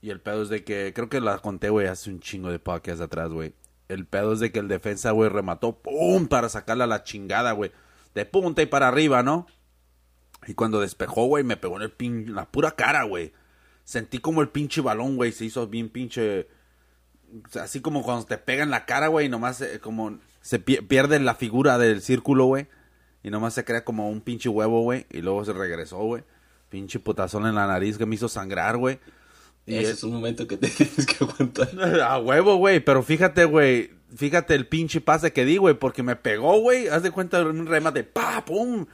[0.00, 2.58] Y el pedo es de que, creo que la conté, güey, hace un chingo de
[2.58, 3.52] podcast atrás, güey.
[3.88, 6.28] El pedo es de que el defensa, güey, remató, ¡pum!
[6.28, 7.72] Para sacarla a la chingada, güey.
[8.14, 9.46] De punta y para arriba, ¿no?
[10.46, 12.34] Y cuando despejó, güey, me pegó en el pin...
[12.34, 13.34] la pura cara, güey.
[13.84, 16.46] Sentí como el pinche balón, güey, se hizo bien pinche...
[17.60, 20.86] así como cuando te pega en la cara, güey, y nomás eh, como se pie-
[20.86, 22.66] pierde la figura del círculo, güey.
[23.22, 25.06] Y nomás se crea como un pinche huevo, güey.
[25.10, 26.24] Y luego se regresó, güey.
[26.68, 28.98] Pinche putazón en la nariz que me hizo sangrar, güey.
[29.66, 31.68] Y Ese es- es un momento que te tienes que aguantar.
[32.02, 32.80] a huevo, güey.
[32.80, 33.90] Pero fíjate, güey.
[34.16, 35.74] Fíjate el pinche pase que di, güey.
[35.74, 36.88] Porque me pegó, güey.
[36.88, 38.02] Haz de cuenta un remate.
[38.04, 38.44] ¡Pa!
[38.44, 38.86] ¡Pum!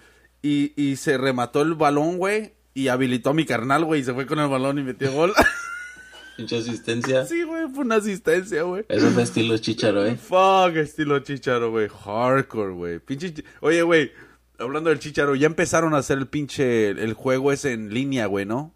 [0.43, 2.53] Y, y se remató el balón, güey.
[2.79, 4.03] Y habilitó a mi carnal, güey.
[4.03, 5.35] Y se fue con el balón y metió gol.
[6.39, 7.27] Mucha asistencia.
[7.27, 7.67] sí, güey.
[7.75, 8.85] Fue una asistencia, güey.
[8.89, 10.15] Eso fue estilo chicharo, ¿eh?
[10.15, 11.89] Fuck, estilo chicharo, güey.
[11.89, 12.99] Hardcore, güey.
[13.01, 13.35] Pinche.
[13.63, 14.13] Oye, güey.
[14.61, 16.91] Hablando del chicharo, ya empezaron a hacer el pinche.
[16.91, 18.73] El juego ese en línea, güey, ¿no?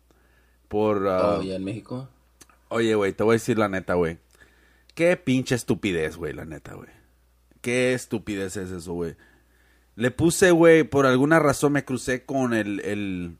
[0.67, 1.07] Por.
[1.07, 2.09] Oh, ya en México.
[2.71, 4.19] Oye, güey, te voy a decir la neta, güey.
[4.97, 6.89] Qué pinche estupidez, güey, la neta, güey.
[7.61, 9.15] Qué estupidez es eso, güey.
[9.95, 13.37] Le puse, güey, por alguna razón me crucé con el, el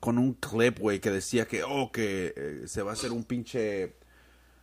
[0.00, 3.24] con un clip, güey, que decía que, oh, que eh, se va a hacer un
[3.24, 3.96] pinche,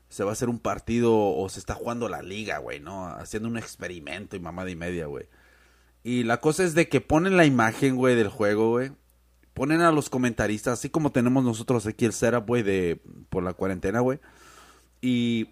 [0.09, 3.07] se va a hacer un partido o se está jugando la liga, güey, ¿no?
[3.07, 5.27] Haciendo un experimento y mamada y media, güey.
[6.03, 8.91] Y la cosa es de que ponen la imagen, güey, del juego, güey.
[9.53, 13.53] Ponen a los comentaristas, así como tenemos nosotros aquí el setup, güey, de, por la
[13.53, 14.19] cuarentena, güey.
[15.01, 15.49] Y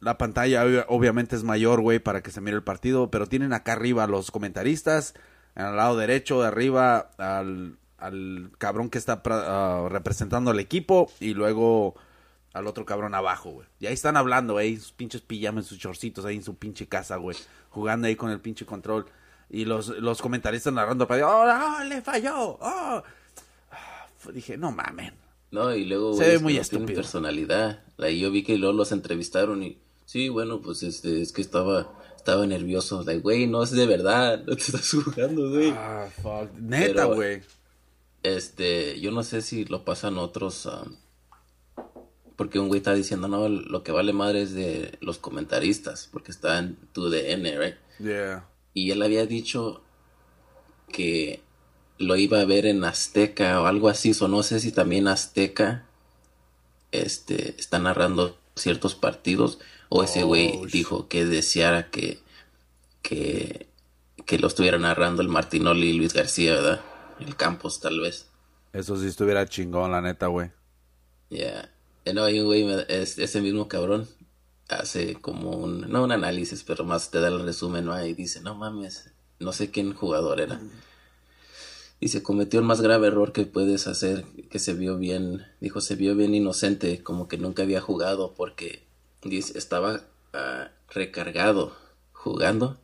[0.00, 3.52] la pantalla obvia- obviamente es mayor, güey, para que se mire el partido, pero tienen
[3.52, 5.14] acá arriba a los comentaristas,
[5.54, 11.34] al lado derecho de arriba al, al cabrón que está ah, representando al equipo y
[11.34, 11.94] luego
[12.52, 13.68] al otro cabrón abajo, güey.
[13.80, 17.16] Y ahí están hablando, ahí sus pinches pijamas, sus chorcitos ahí en su pinche casa,
[17.16, 17.36] güey,
[17.70, 19.06] jugando ahí con el pinche control.
[19.48, 23.02] Y los, los comentaristas narrando para oh, oh, le falló, oh.
[23.70, 25.14] Ah, Dije, no mamen.
[25.50, 26.96] No, y luego, Se güey, ve es muy estúpido.
[26.96, 27.84] personalidad.
[27.96, 31.92] Like, yo vi que luego los entrevistaron y, sí, bueno, pues este, es que estaba,
[32.16, 33.04] estaba nervioso.
[33.04, 35.70] Like, güey, no es de verdad, no te estás jugando, güey.
[35.76, 36.50] Ah, fuck.
[36.58, 37.42] Neta, güey.
[38.22, 40.96] Este, yo no sé si lo pasan otros, um,
[42.36, 46.32] porque un güey está diciendo, no, lo que vale madre es de los comentaristas, porque
[46.32, 47.76] está en tu DN, right?
[47.98, 48.46] Yeah.
[48.74, 49.82] Y él había dicho
[50.92, 51.40] que
[51.98, 55.86] lo iba a ver en Azteca o algo así, o no sé si también Azteca
[56.92, 62.18] este, está narrando ciertos partidos, o ese güey Oh, dijo que deseara que,
[63.02, 63.66] que,
[64.24, 66.80] que lo estuviera narrando el Martinoli y Luis García, ¿verdad?
[67.18, 68.30] El Campos, tal vez.
[68.72, 70.52] Eso sí estuviera chingón, la neta, güey.
[71.30, 71.72] Ya.
[72.04, 74.08] Eh, No, hay un güey, es- ese mismo cabrón
[74.68, 78.04] hace como un, no un análisis, pero más te da el resumen, ¿no?
[78.06, 80.60] Y dice, no mames, no sé quién jugador era.
[82.00, 85.94] Dice, cometió el más grave error que puedes hacer, que se vio bien, dijo, se
[85.96, 88.82] vio bien inocente, como que nunca había jugado, porque
[89.24, 90.02] dice, estaba
[90.34, 91.74] ah, recargado
[92.12, 92.78] jugando.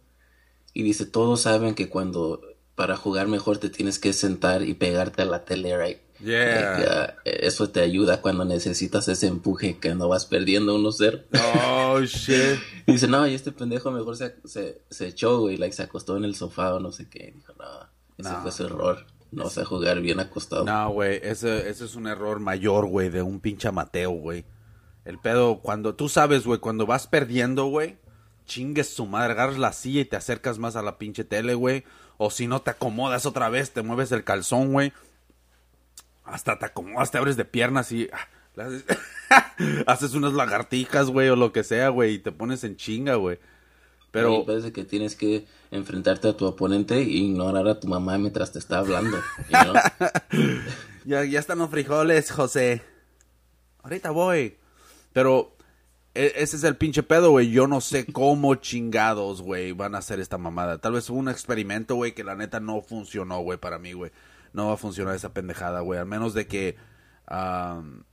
[0.74, 2.40] Y dice, todos saben que cuando
[2.82, 5.98] para jugar mejor te tienes que sentar y pegarte a la tele, right?
[6.18, 6.72] Yeah.
[6.78, 11.22] Like, ah, eso te ayuda cuando necesitas ese empuje que no vas perdiendo 1-0.
[11.54, 12.58] Oh, shit.
[12.88, 16.24] Dice, no, y este pendejo mejor se, se, se echó, güey, like, se acostó en
[16.24, 17.32] el sofá o no sé qué.
[17.36, 17.86] Dijo, no,
[18.18, 18.42] ese No.
[18.42, 19.06] fue su error.
[19.30, 20.64] No sé jugar bien acostado.
[20.64, 24.44] No, güey, ese, ese es un error mayor, güey, de un pinche Mateo, güey.
[25.04, 27.96] El pedo, cuando tú sabes, güey, cuando vas perdiendo, güey,
[28.44, 31.84] chingues su madre, agarras la silla y te acercas más a la pinche tele, güey.
[32.24, 34.92] O si no, te acomodas otra vez, te mueves el calzón, güey.
[36.22, 38.08] Hasta te acomodas, te abres de piernas y...
[38.12, 38.28] ah,
[39.88, 43.40] haces, unas lagartijas, güey, o lo que sea, güey, y te pones en chinga, güey.
[44.12, 44.42] Pero...
[44.42, 48.52] Y parece que tienes que enfrentarte a tu oponente e ignorar a tu mamá mientras
[48.52, 49.18] te está hablando.
[49.48, 49.74] know?
[51.04, 52.82] Ya, ya están los frijoles, José.
[53.82, 54.58] Ahorita voy.
[55.12, 55.56] Pero
[56.14, 57.50] ese es el pinche pedo, güey.
[57.50, 60.78] Yo no sé cómo chingados, güey, van a hacer esta mamada.
[60.78, 64.10] Tal vez un experimento, güey, que la neta no funcionó, güey, para mí, güey.
[64.52, 65.98] No va a funcionar esa pendejada, güey.
[65.98, 66.76] Al menos de que
[67.26, 68.04] am,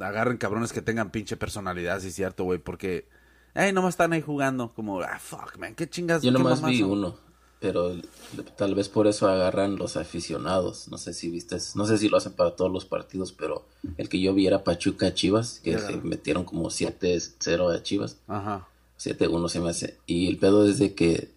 [0.00, 2.58] agarren cabrones que tengan pinche personalidad, sí es cierto, güey.
[2.58, 3.08] Porque,
[3.54, 4.72] hey, nomás están ahí jugando.
[4.72, 6.22] Como, ah, fuck, man, qué chingas.
[6.22, 7.18] Yo nomás vi son?" uno,
[7.64, 7.96] pero
[8.58, 10.88] tal vez por eso agarran los aficionados.
[10.88, 13.64] No sé si viste, no sé si lo hacen para todos los partidos, pero
[13.96, 18.18] el que yo vi era Pachuca Chivas, que se metieron como 7-0 a Chivas.
[18.28, 18.68] Ajá.
[19.00, 19.98] 7-1 se me hace.
[20.04, 21.32] Y el pedo es de que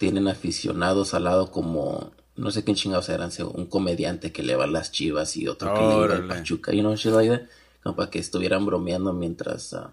[0.00, 4.64] tienen aficionados al lado como, no sé quién chingados eran, un comediante que le va
[4.64, 6.26] a las chivas y otro que le va al.
[6.26, 6.74] Pachuca.
[6.74, 7.46] Y no, shit like that,
[7.84, 9.74] como para que estuvieran bromeando mientras...
[9.74, 9.92] ah,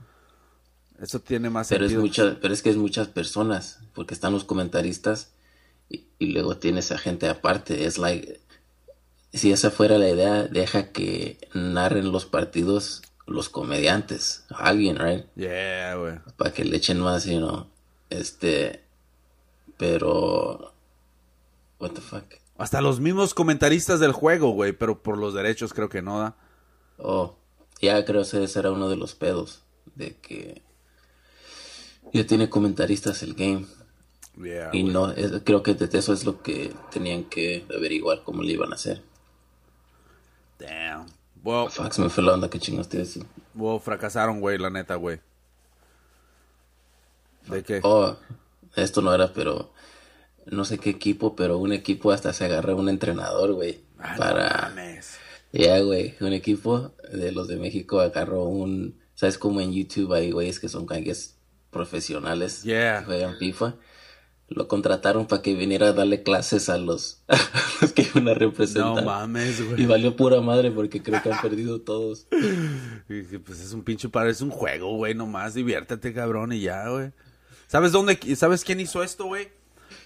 [0.99, 2.07] Eso tiene más pero es, sentido.
[2.07, 5.29] mucha, pero es que es muchas personas, porque están los comentaristas
[5.89, 7.85] y, y luego tienes a gente aparte.
[7.85, 8.39] Es like,
[9.33, 15.25] si esa fuera la idea, deja que narren los partidos los comediantes, alguien, right?
[15.35, 16.19] Yeah, güey.
[16.35, 17.67] para que le echen más, you know.
[18.09, 18.83] Este,
[19.77, 20.73] pero,
[21.79, 22.25] what the fuck.
[22.57, 26.35] Hasta los mismos comentaristas del juego, güey, pero por los derechos creo que no da.
[26.97, 27.37] Oh,
[27.81, 29.61] ya creo que ese era uno de los pedos,
[29.95, 30.63] de que
[32.11, 33.65] ya tiene comentaristas el game.
[34.37, 38.53] Yeah, Y no, es- creo que eso es lo que tenían que averiguar cómo le
[38.53, 39.01] iban a hacer.
[40.59, 41.05] Damn.
[41.43, 43.25] Well, Fuck, se me fue la onda que chingaste eso.
[43.55, 45.19] well, fracasaron, güey, la neta, güey.
[47.47, 47.79] ¿De qué?
[47.83, 48.15] Oh,
[48.75, 49.71] esto no era, pero
[50.45, 54.17] no sé qué equipo, pero un equipo hasta se agarra un entrenador, güey, Ah, no
[54.19, 54.73] para...
[55.51, 60.31] Ya, güey, un equipo de los de México agarró un, ¿sabes como en YouTube hay
[60.31, 61.35] güeyes que son guys
[61.71, 62.99] profesionales Yeah.
[62.99, 63.75] que juegan FIFA?
[64.49, 67.37] Lo contrataron para que viniera a darle clases a los, a
[67.81, 68.95] los que iban a representar.
[68.95, 69.85] No mames, Y güey.
[69.85, 72.27] valió pura madre porque creo que han perdido todos.
[73.09, 76.61] Y dije, Pues es un pinche par, es un juego, güey, nomás diviértete, cabrón, y
[76.61, 77.11] ya, güey.
[77.67, 79.49] ¿Sabes dónde, sabes quién hizo esto, güey?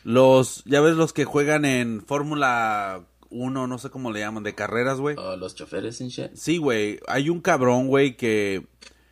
[0.03, 4.53] Los, ya ves los que juegan en Fórmula 1, no sé cómo le llaman, de
[4.55, 5.15] carreras, güey.
[5.17, 6.31] Oh, los choferes en shit.
[6.35, 8.65] Sí, güey, hay un cabrón, güey, que...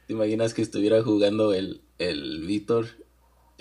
[0.08, 2.88] ¿Te imaginas que estuviera jugando el, el Víctor,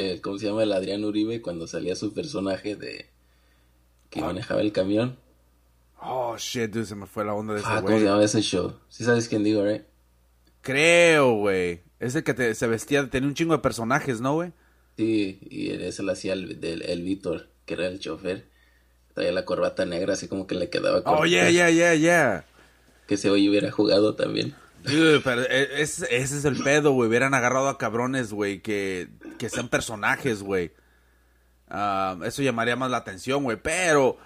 [0.00, 0.62] el, ¿cómo se llama?
[0.62, 3.06] El Adrián Uribe cuando salía su personaje de
[4.10, 5.16] que manejaba el camión?
[6.02, 8.40] Oh, shit, dude, se me fue la onda de ese Ah, ¿cómo se llama ese
[8.40, 8.74] show?
[8.88, 9.82] Sí sabes quién digo, right?
[10.62, 11.82] Creo, güey.
[11.98, 14.52] Ese que te- se vestía, tenía un chingo de personajes, ¿no, güey?
[14.96, 18.46] Sí, y ese lo hacía el, el Víctor, que era el chofer.
[19.14, 21.20] Traía la corbata negra, así como que le quedaba corta.
[21.22, 22.44] Oh, yeah, yeah, yeah, yeah.
[23.06, 24.54] Que ese hoy hubiera jugado también.
[24.84, 27.08] Dude, pero e- es- ese es el pedo, güey.
[27.08, 29.08] Hubieran agarrado a cabrones, güey, que,
[29.40, 30.70] que sean personajes, güey.
[31.66, 33.56] Ah, eso llamaría más la atención, güey.
[33.56, 34.18] Pero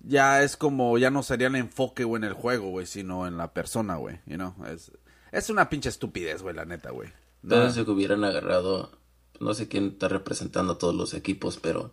[0.00, 3.36] ya es como, ya no sería el enfoque, güey, en el juego, güey, sino en
[3.36, 4.20] la persona, güey.
[4.24, 4.54] You know?
[4.66, 4.90] es,
[5.32, 7.10] es una pinche estupidez, güey, la neta, güey.
[7.42, 7.56] No.
[7.56, 8.90] Entonces que hubieran agarrado,
[9.38, 11.92] no sé quién está representando a todos los equipos, pero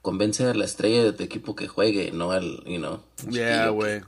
[0.00, 3.02] convence a la estrella de tu equipo que juegue, no al, you know.
[3.28, 4.02] Yeah, güey.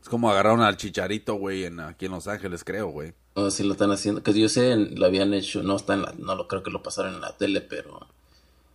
[0.00, 3.12] Es como agarraron al chicharito, güey, en, aquí en Los Ángeles, creo, güey.
[3.38, 6.14] O si lo están haciendo, que yo sé, lo habían hecho, no está en la,
[6.18, 8.06] no lo creo que lo pasaron en la tele, pero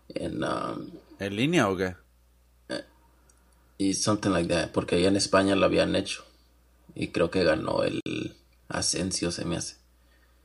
[0.09, 0.87] en um,
[1.19, 1.95] ¿En línea o qué?
[3.77, 6.23] y something like that, porque allá en España lo habían hecho
[6.93, 7.99] y creo que ganó el
[8.69, 9.77] Asensio se me hace,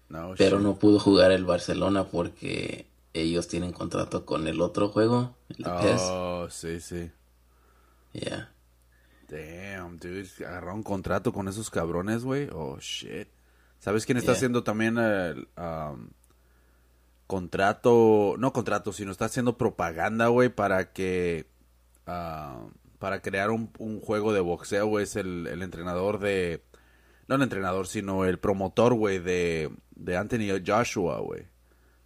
[0.09, 0.65] No, pero shit.
[0.67, 6.01] no pudo jugar el Barcelona porque ellos tienen contrato con el otro juego, el PES,
[6.03, 7.11] Oh, sí, sí.
[8.15, 8.51] yeah.
[9.29, 10.29] Damn, dude.
[10.47, 12.49] Agarraron contrato con esos cabrones, güey.
[12.53, 13.29] Oh, shit.
[13.79, 14.37] ¿Sabes quién está Yeah.
[14.37, 16.09] haciendo también el um,
[17.27, 18.35] contrato?
[18.39, 21.47] No contrato, sino está haciendo propaganda, güey, para que.
[22.07, 22.67] ah,
[22.99, 25.05] para crear un, un juego de boxeo, güey.
[25.05, 26.63] Es el, el entrenador de.
[27.29, 31.47] No el entrenador, sino el promotor, güey, de, de Anthony Joshua, güey.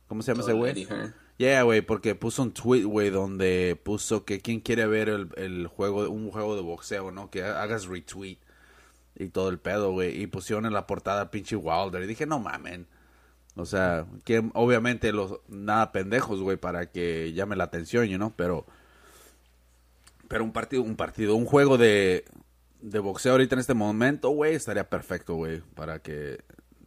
[0.09, 0.89] ¿Cómo se llama ese Oh, güey?
[1.37, 5.67] Yeah, güey, porque puso un tweet, güey, donde puso que quién quiere ver el, el
[5.69, 7.31] juego, un juego de boxeo, ¿no?
[7.31, 8.39] Que hagas retweet
[9.25, 10.21] y todo el pedo, güey.
[10.21, 12.03] Y pusieron en la portada pinche Wilder.
[12.03, 12.87] Y dije, no mamen.
[13.57, 18.33] O sea, que obviamente los nada pendejos, güey, para que llame la atención, you know,
[18.37, 18.65] pero
[20.29, 22.25] pero un partido, un partido, un juego de
[22.81, 26.41] de boxeo ahorita en este momento, güey, estaría perfecto, güey, para que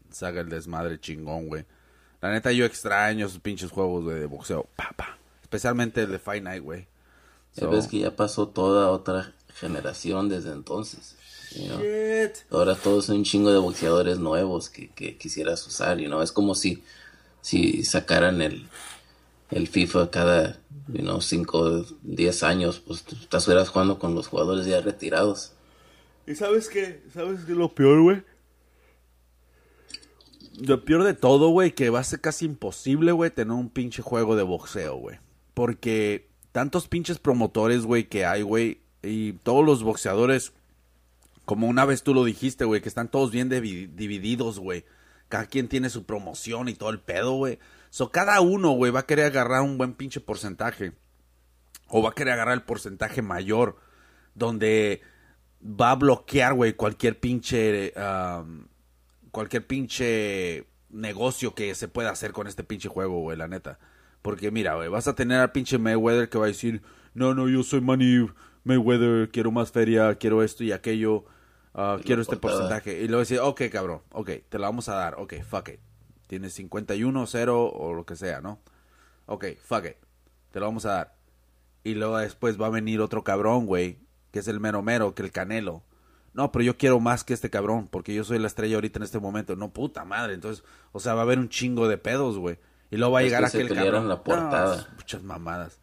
[0.10, 1.66] se haga el desmadre chingón, güey.
[2.22, 6.44] La neta yo extraño esos pinches juegos, güey, de boxeo, papá, especialmente el de Fight
[6.44, 6.88] Night, güey.
[7.56, 11.16] Ya So- ves que ya pasó toda otra generación desde entonces.
[11.56, 11.80] You know.
[11.80, 12.38] Shit.
[12.52, 16.32] Ahora todos son un chingo de boxeadores nuevos que, que quisieras usar, y no es
[16.32, 16.84] como si,
[17.42, 18.68] si sacaran el,
[19.52, 24.66] el FIFA cada, you know, 5, 10 años, pues tú estás jugando con los jugadores
[24.66, 25.54] ya retirados.
[26.26, 27.02] ¿Y sabes qué?
[27.14, 28.24] ¿Sabes qué es lo peor, güey?
[30.60, 34.02] Lo peor de todo, güey, que va a ser casi imposible, güey, tener un pinche
[34.02, 35.18] juego de boxeo, güey.
[35.54, 40.54] Porque tantos pinches promotores, güey, que hay, güey, y todos los boxeadores,
[41.46, 44.86] como una vez tú lo dijiste, güey, que están todos bien divi- divididos, güey.
[45.30, 47.60] Cada quien tiene su promoción y todo el pedo, güey.
[47.90, 50.94] So, cada uno, güey, va a querer agarrar un buen pinche porcentaje.
[51.88, 53.78] O va a querer agarrar el porcentaje mayor.
[54.36, 55.02] Donde
[55.64, 57.94] va a bloquear, güey, cualquier pinche.
[59.32, 63.80] cualquier pinche negocio que se pueda hacer con este pinche juego, güey, la neta.
[64.22, 66.82] Porque mira, güey, vas a tener al pinche Mayweather que va a decir,
[67.14, 68.28] no, no, yo soy Manny
[68.64, 71.26] Mayweather, quiero más feria, quiero esto y aquello,
[71.74, 73.02] ah, quiero este porcentaje.
[73.02, 75.80] Y luego decir, ok, cabrón, ok, te lo vamos a dar, ok, fuck it.
[76.28, 78.60] Tienes 51, 0 o lo que sea, ¿no?
[79.26, 79.98] Ok, fuck it.
[80.52, 81.16] Te lo vamos a dar.
[81.84, 84.00] Y luego después va a venir otro cabrón, güey,
[84.32, 85.84] que es el mero mero, que el canelo.
[86.34, 89.04] No, pero yo quiero más que este cabrón, porque yo soy la estrella ahorita en
[89.04, 89.56] este momento.
[89.56, 90.34] No, puta madre.
[90.34, 92.58] Entonces, o sea, va a haber un chingo de pedos, güey.
[92.90, 94.08] Y luego va a Es llegar que se aquel cabrón.
[94.08, 94.78] la portada.
[94.78, 95.80] No, muchas mamadas.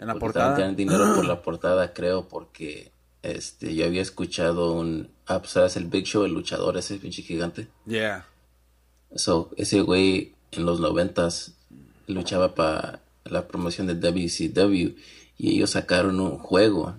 [0.00, 0.52] En la portada.
[0.52, 2.90] estaban dinero por la portada, creo, porque
[3.22, 5.10] este yo había escuchado un...
[5.26, 5.76] Ah, pues, ¿sabes?
[5.76, 7.68] El Big Show, el luchador, ese pinche gigante.
[7.86, 8.26] Yeah.
[9.14, 11.52] So, ese güey en los noventas
[12.06, 14.96] luchaba para la promoción de WCW
[15.36, 16.94] y ellos sacaron un juego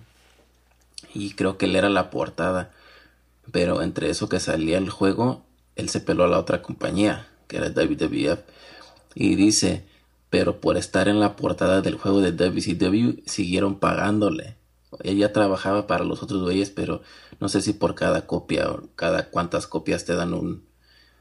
[1.11, 2.71] y creo que él era la portada.
[3.51, 5.43] Pero entre eso que salía el juego,
[5.75, 8.39] él se peló a la otra compañía, que era WWF.
[9.15, 9.85] Y dice,
[10.31, 14.55] pero por estar en la portada del juego de WCW, siguieron pagándole.
[15.03, 17.01] Ella trabajaba para los otros güeyes, pero
[17.39, 20.63] no sé si por cada copia o cada cuántas copias te dan un...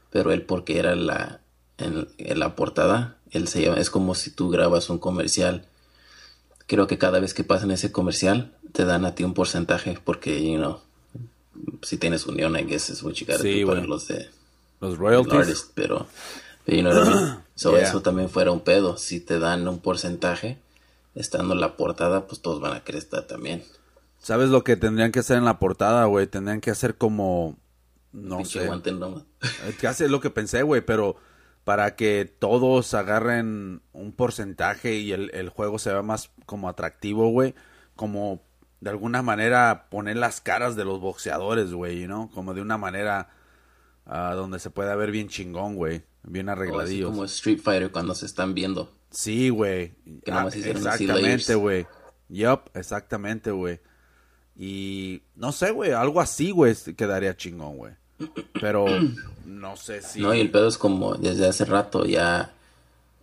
[0.09, 1.41] Pero él porque era la...
[1.77, 3.77] En, en la portada, él se llama...
[3.79, 5.67] Es como si tú grabas un comercial.
[6.67, 10.41] Creo que cada vez que pasan ese comercial, te dan a ti un porcentaje, porque,
[10.45, 10.79] you know,
[11.81, 13.85] si tienes unión, I guess es mucho caro Sí, güey.
[13.85, 14.29] los de
[14.79, 15.33] Los royalties.
[15.41, 16.07] artist, pero,
[16.67, 17.41] mean?
[17.55, 17.87] So, Yeah.
[17.87, 18.97] eso también fuera un pedo.
[18.97, 20.57] Si te dan un porcentaje,
[21.13, 23.63] estando en la portada, pues todos van a querer estar también.
[24.17, 26.25] ¿Sabes lo que tendrían que hacer en la portada, güey?
[26.25, 27.57] Tendrían que hacer como...
[28.13, 28.91] No Pinche sé.
[28.93, 29.23] nomás.
[29.83, 31.17] Es lo que pensé, güey, pero
[31.63, 37.29] para que todos agarren un porcentaje y el, el juego se vea más como atractivo,
[37.29, 37.53] güey,
[37.95, 38.41] como
[38.79, 42.29] de alguna manera poner las caras de los boxeadores, güey, ¿no?
[42.33, 43.29] Como de una manera
[44.05, 47.11] ah, donde se pueda ver bien chingón, güey, bien arregladillos.
[47.11, 48.91] como Street Fighter cuando se están viendo.
[49.11, 49.93] Sí, güey.
[50.31, 51.87] Ah, exactamente, güey.
[52.29, 53.79] Yup, exactamente, güey.
[54.57, 57.93] Y no sé, güey, algo así, güey, quedaría chingón, güey.
[58.59, 58.85] Pero
[59.45, 60.21] no sé si...
[60.21, 62.53] No, y el pedo es como desde hace rato ya,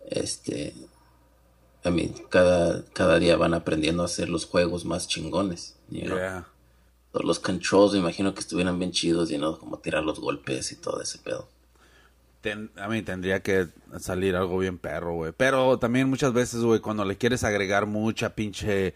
[0.09, 0.73] este,
[1.85, 5.75] I mean, cada, cada día van aprendiendo a hacer los juegos más chingones.
[5.89, 6.17] you know?
[6.17, 6.47] Yeah.
[7.11, 10.71] Todos Los controls, me imagino que estuvieran bien chidos, y no como tirar los golpes
[10.71, 11.47] y todo ese pedo.
[12.41, 13.67] Ten- a mí tendría que
[13.99, 15.33] salir algo bien perro, güey.
[15.35, 18.93] Pero también muchas veces, güey, cuando le quieres agregar mucha pinche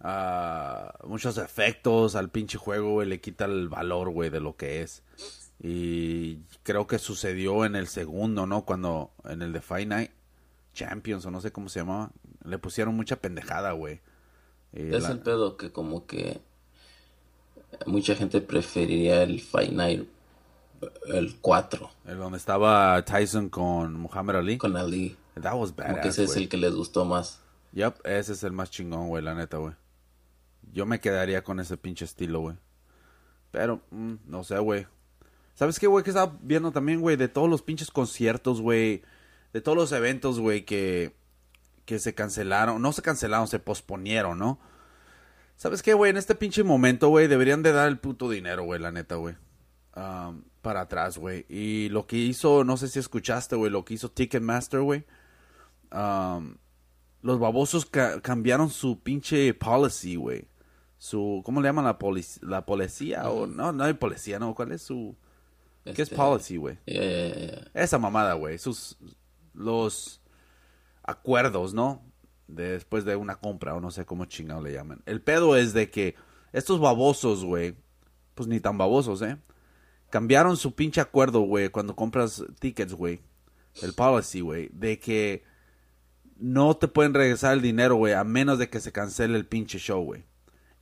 [0.00, 4.80] ah, muchos efectos al pinche juego, güey, le quita el valor, güey, de lo que
[4.82, 5.02] es.
[5.62, 8.64] Y creo que sucedió en el segundo, ¿no?
[8.64, 10.10] Cuando en el de Fight Night
[10.72, 12.12] Champions o no sé cómo se llamaba,
[12.44, 14.00] le pusieron mucha pendejada, güey.
[14.72, 16.40] Es la- el pedo que como que
[17.86, 20.08] mucha gente preferiría el Fight Night,
[21.06, 24.58] el 4, el donde estaba Tyson con Muhammad Ali.
[24.58, 25.16] con Ali.
[25.40, 27.40] That was Como que badass, ese es el que les gustó más.
[27.72, 29.74] Yep, ese es el más chingón, güey, la neta, güey.
[30.72, 32.56] Yo me quedaría con ese pinche estilo, güey.
[33.50, 34.86] Pero, mm, no sé, güey.
[35.54, 36.04] ¿Sabes qué, güey?
[36.04, 39.02] Que estaba viendo también, güey, de todos los pinches conciertos, güey.
[39.52, 41.14] De todos los eventos, güey, que,
[41.84, 42.80] que se cancelaron.
[42.80, 44.58] No se cancelaron, se posponieron, ¿no?
[45.56, 46.10] ¿Sabes qué, güey?
[46.10, 49.36] En este pinche momento, güey, deberían de dar el puto dinero, güey, la neta, güey.
[49.92, 51.46] Am, para atrás, güey.
[51.48, 55.04] Y lo que hizo, no sé si escuchaste, güey, lo que hizo Ticketmaster, güey.
[55.90, 56.56] Am,
[57.22, 60.46] los babosos ca- cambiaron su pinche policy, güey.
[60.98, 61.98] Su, ¿cómo le llaman la,
[62.42, 63.30] la policía?
[63.30, 64.54] O, no, no hay policía, no.
[64.54, 65.16] ¿Cuál es su...?
[65.84, 66.78] ¿Qué es Este, policy, güey?
[67.74, 68.58] Esa mamada, güey.
[68.58, 68.98] Sus,
[69.54, 70.20] los
[71.02, 72.02] acuerdos, ¿no?
[72.48, 75.02] De- después de una compra, o no sé cómo chingado le llaman.
[75.06, 76.16] El pedo es de que
[76.52, 77.76] estos babosos, güey,
[78.34, 79.38] pues ni tan babosos, ¿eh?
[80.10, 83.20] Cambiaron su pinche acuerdo, güey, cuando compras tickets, güey.
[83.82, 85.44] El policy, güey, de que
[86.38, 89.78] no te pueden regresar el dinero, güey, a menos de que se cancele el pinche
[89.78, 90.24] show, güey.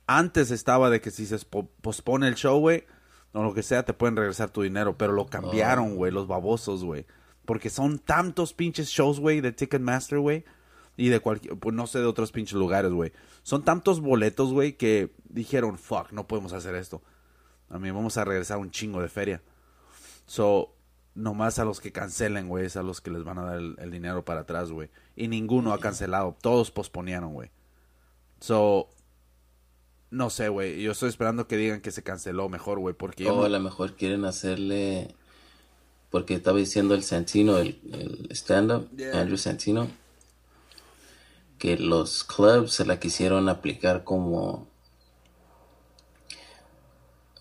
[0.07, 2.85] Antes estaba de que si se spo- pospone el show, güey,
[3.33, 6.83] o lo que sea, te pueden regresar tu dinero, pero lo cambiaron, güey, los babosos,
[6.83, 7.05] güey.
[7.45, 10.45] Porque son tantos pinches shows, güey, de Ticketmaster, güey,
[10.97, 13.11] y de cualquier, pues no sé de otros pinches lugares, güey.
[13.43, 17.03] Son tantos boletos, güey, que dijeron, fuck, no podemos hacer esto.
[17.69, 19.41] A mí vamos a regresar un chingo de feria.
[20.25, 20.73] So,
[21.15, 23.75] nomás a los que cancelen, güey, es a los que les van a dar el,
[23.79, 24.89] el dinero para atrás, güey.
[25.15, 27.49] Y ninguno ha cancelado, todos posponieron, güey.
[28.39, 28.89] So,
[30.11, 33.35] no sé, güey, yo estoy esperando que digan que se canceló mejor, güey, porque O
[33.37, 35.13] no- a lo mejor quieren hacerle,
[36.09, 39.19] porque estaba diciendo el Santino, el, el stand-up, Yeah.
[39.19, 39.87] Andrew Santino,
[41.57, 44.68] que los clubs se la quisieron aplicar como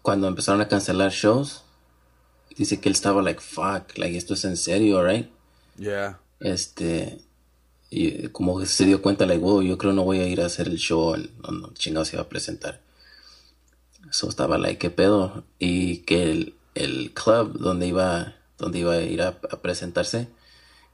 [0.09, 1.65] cuando empezaron a cancelar shows.
[2.57, 5.29] Dice que él estaba like, fuck, like, esto es en serio, right?
[5.77, 6.19] Yeah.
[6.41, 7.19] Este,
[7.91, 10.67] y como se dio cuenta, like, wow, yo creo no voy a ir a hacer
[10.67, 12.81] el show, en- donde chingado se iba a presentar.
[14.11, 15.45] So estaba like, ¿qué pedo?
[15.59, 20.29] Y que el, el club donde iba, donde iba a ir a, a presentarse,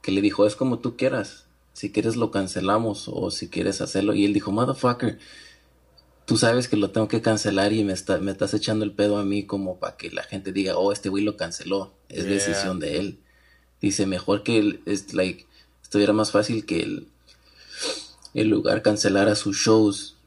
[0.01, 1.45] que le dijo, es como tú quieras.
[1.71, 4.13] Si quieres lo cancelamos o si quieres hacerlo.
[4.13, 5.19] Y él dijo, motherfucker,
[6.25, 9.17] tú sabes que lo tengo que cancelar y me, está, me estás echando el pedo
[9.17, 11.93] a mí como para que la gente diga, oh, este güey lo canceló.
[12.09, 12.33] Es Yeah.
[12.33, 13.19] decisión de él.
[13.81, 15.45] Dice, mejor que él, es like,
[15.81, 17.07] estuviera más fácil que el,
[18.33, 20.17] el lugar cancelara sus shows.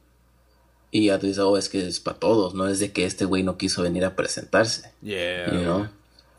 [0.91, 3.25] Y ya tú dices, oh, es que es para todos, no es de que este
[3.25, 4.91] güey no quiso venir a presentarse.
[5.01, 5.53] Yeah.
[5.53, 5.89] You know?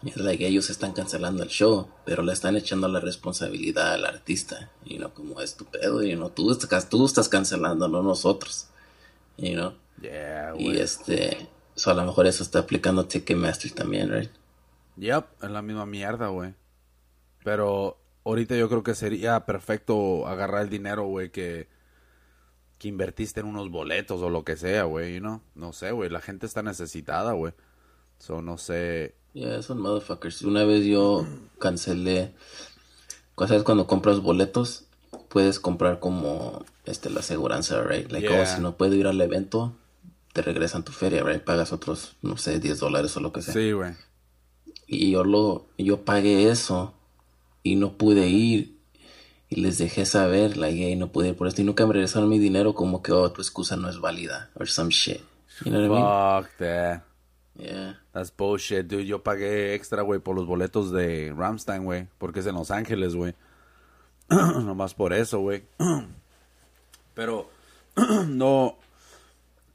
[0.04, 4.70] Es like ellos están cancelando el show, pero le están echando la responsabilidad al artista.
[4.86, 8.69] You know, como es tu pedo, you know, tú estás, tú estás cancelando, no nosotros.
[9.40, 9.74] You know?
[10.00, 14.30] Yeah, Y este, so a lo mejor eso está aplicando Ticketmaster también, right?
[14.96, 16.54] Yep, es la misma mierda, güey.
[17.42, 21.68] Pero ahorita yo creo que sería perfecto agarrar el dinero, güey, que,
[22.78, 25.40] que invertiste en unos boletos o lo que sea, güey, you know?
[25.54, 27.54] No sé, güey, la gente está necesitada, güey.
[28.18, 29.14] So, no sé.
[29.32, 30.42] Yeah, son motherfuckers.
[30.42, 31.26] Una vez yo
[31.58, 32.34] cancelé.
[33.38, 34.84] ¿Sabes cuando compras boletos?
[35.30, 38.10] Puedes comprar como este la aseguranza, right?
[38.12, 38.42] Like, Yeah.
[38.42, 39.72] oh, si no puedo ir al evento,
[40.34, 41.42] te regresan tu feria, right?
[41.42, 43.54] Pagas otros, no sé, 10 dólares o lo que sea.
[43.54, 43.92] Sí, güey.
[44.86, 46.94] Y yo lo, yo pagué eso
[47.62, 48.76] y no pude ir.
[49.48, 51.62] Y les dejé saber, like, hey, no pude ir por esto.
[51.62, 54.50] Y nunca me regresaron mi dinero como que, oh, tu excusa no es válida.
[54.54, 55.20] Or some shit.
[55.64, 56.44] You know what I mean?
[56.44, 57.02] Fuck that.
[57.58, 57.98] Yeah.
[58.12, 59.06] That's bullshit, dude.
[59.06, 62.06] Yo pagué extra, güey, por los boletos de Ramstein, güey.
[62.18, 63.34] Porque es en Los Ángeles, güey.
[64.64, 65.64] Nomás por eso, güey.
[67.14, 67.50] Pero,
[68.28, 68.78] no.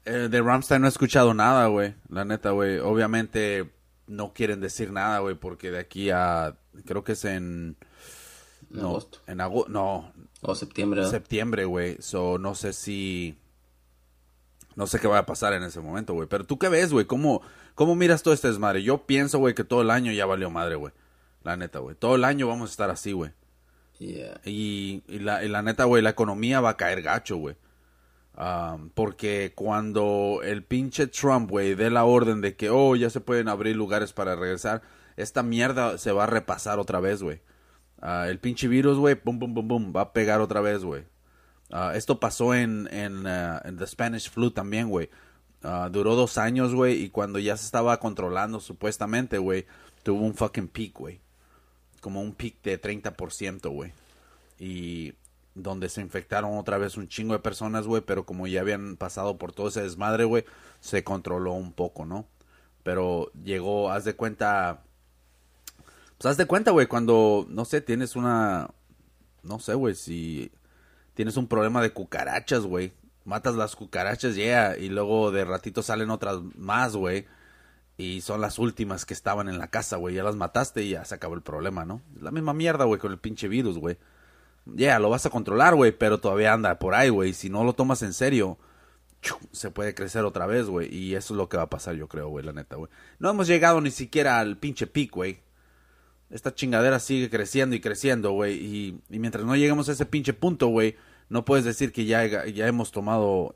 [0.04, 1.94] eh, de Ramstein no he escuchado nada, güey.
[2.08, 2.78] La neta, güey.
[2.78, 3.70] Obviamente
[4.06, 5.34] no quieren decir nada, güey.
[5.34, 6.56] Porque de aquí a.
[6.84, 7.76] Creo que es en.
[8.70, 9.18] En no, agosto.
[9.26, 9.70] En agosto.
[9.70, 11.06] No, O septiembre.
[11.08, 11.96] septiembre, güey.
[12.00, 13.38] So, no sé si...
[14.74, 16.28] No sé qué va a pasar en ese momento, güey.
[16.28, 17.06] Pero tú qué ves, güey.
[17.06, 17.40] ¿Cómo,
[17.74, 18.82] ¿Cómo miras todo este desmadre?
[18.82, 20.92] Yo pienso, güey, que todo el año ya valió madre, güey.
[21.44, 21.94] La neta, güey.
[21.96, 23.30] Todo el año vamos a estar así, güey.
[23.98, 27.56] Y, y la, y la neta, güey, la economía va a caer gacho, güey.
[28.36, 33.20] Um, porque cuando el pinche Trump, güey, dé la orden de que, oh, ya se
[33.20, 34.82] pueden abrir lugares para regresar,
[35.16, 37.40] esta mierda se va a repasar otra vez, güey.
[38.02, 41.04] Ah, el pinche virus, güey, pum, pum, pum, pum, va a pegar otra vez, güey.
[41.70, 45.08] Ah, esto pasó en, en, ah, en The Spanish Flu también, güey.
[45.90, 49.66] Duró dos años, güey, y cuando ya se estaba controlando supuestamente, güey,
[50.04, 51.20] tuvo un fucking peak, güey.
[52.00, 53.92] Como un peak de 30%, güey.
[54.58, 55.14] Y
[55.56, 59.38] donde se infectaron otra vez un chingo de personas, güey, pero como ya habían pasado
[59.38, 60.44] por todo ese desmadre, güey,
[60.80, 62.26] se controló un poco, ¿no?
[62.82, 64.82] Pero llegó, haz de cuenta,
[66.18, 68.70] pues haz de cuenta, güey, cuando, no sé, tienes una,
[69.42, 70.52] no sé, güey, si
[71.14, 72.92] tienes un problema de cucarachas, güey,
[73.24, 77.26] matas las cucarachas, yeah, y luego de ratito salen otras más, güey,
[77.98, 81.04] y son las últimas que estaban en la casa, güey, ya las mataste y ya
[81.04, 82.02] se acabó el problema, ¿no?
[82.14, 83.96] Es la misma mierda, güey, con el pinche virus, güey.
[84.66, 87.32] Ya, lo vas a controlar, güey, pero todavía anda por ahí, güey.
[87.32, 88.58] Si no lo tomas en serio,
[89.22, 89.36] ¡chu!
[89.52, 90.94] se puede crecer otra vez, güey.
[90.94, 92.90] Y eso es lo que va a pasar, yo creo, güey, la neta, güey.
[93.18, 95.38] No hemos llegado ni siquiera al pinche pic, güey.
[96.28, 98.54] Esta chingadera sigue creciendo y creciendo, güey.
[98.56, 100.96] Y, y mientras no lleguemos a ese pinche punto, güey,
[101.30, 103.54] no puedes decir que ya, ya hemos tomado,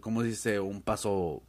[0.00, 0.60] ¿cómo dice?
[0.60, 1.42] Un paso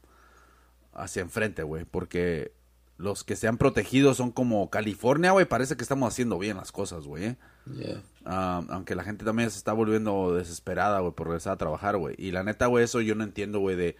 [0.97, 1.85] hacia enfrente, güey.
[1.85, 2.51] Porque
[2.97, 5.45] los que se han protegido son como California, güey.
[5.45, 7.25] Parece que estamos haciendo bien las cosas, güey.
[7.25, 7.35] ¿eh?
[7.73, 8.01] Yeah.
[8.25, 12.15] Ah, aunque la gente también se está volviendo desesperada, güey, por regresar a trabajar, güey.
[12.17, 13.95] Y la neta, güey, eso yo no entiendo, güey, de,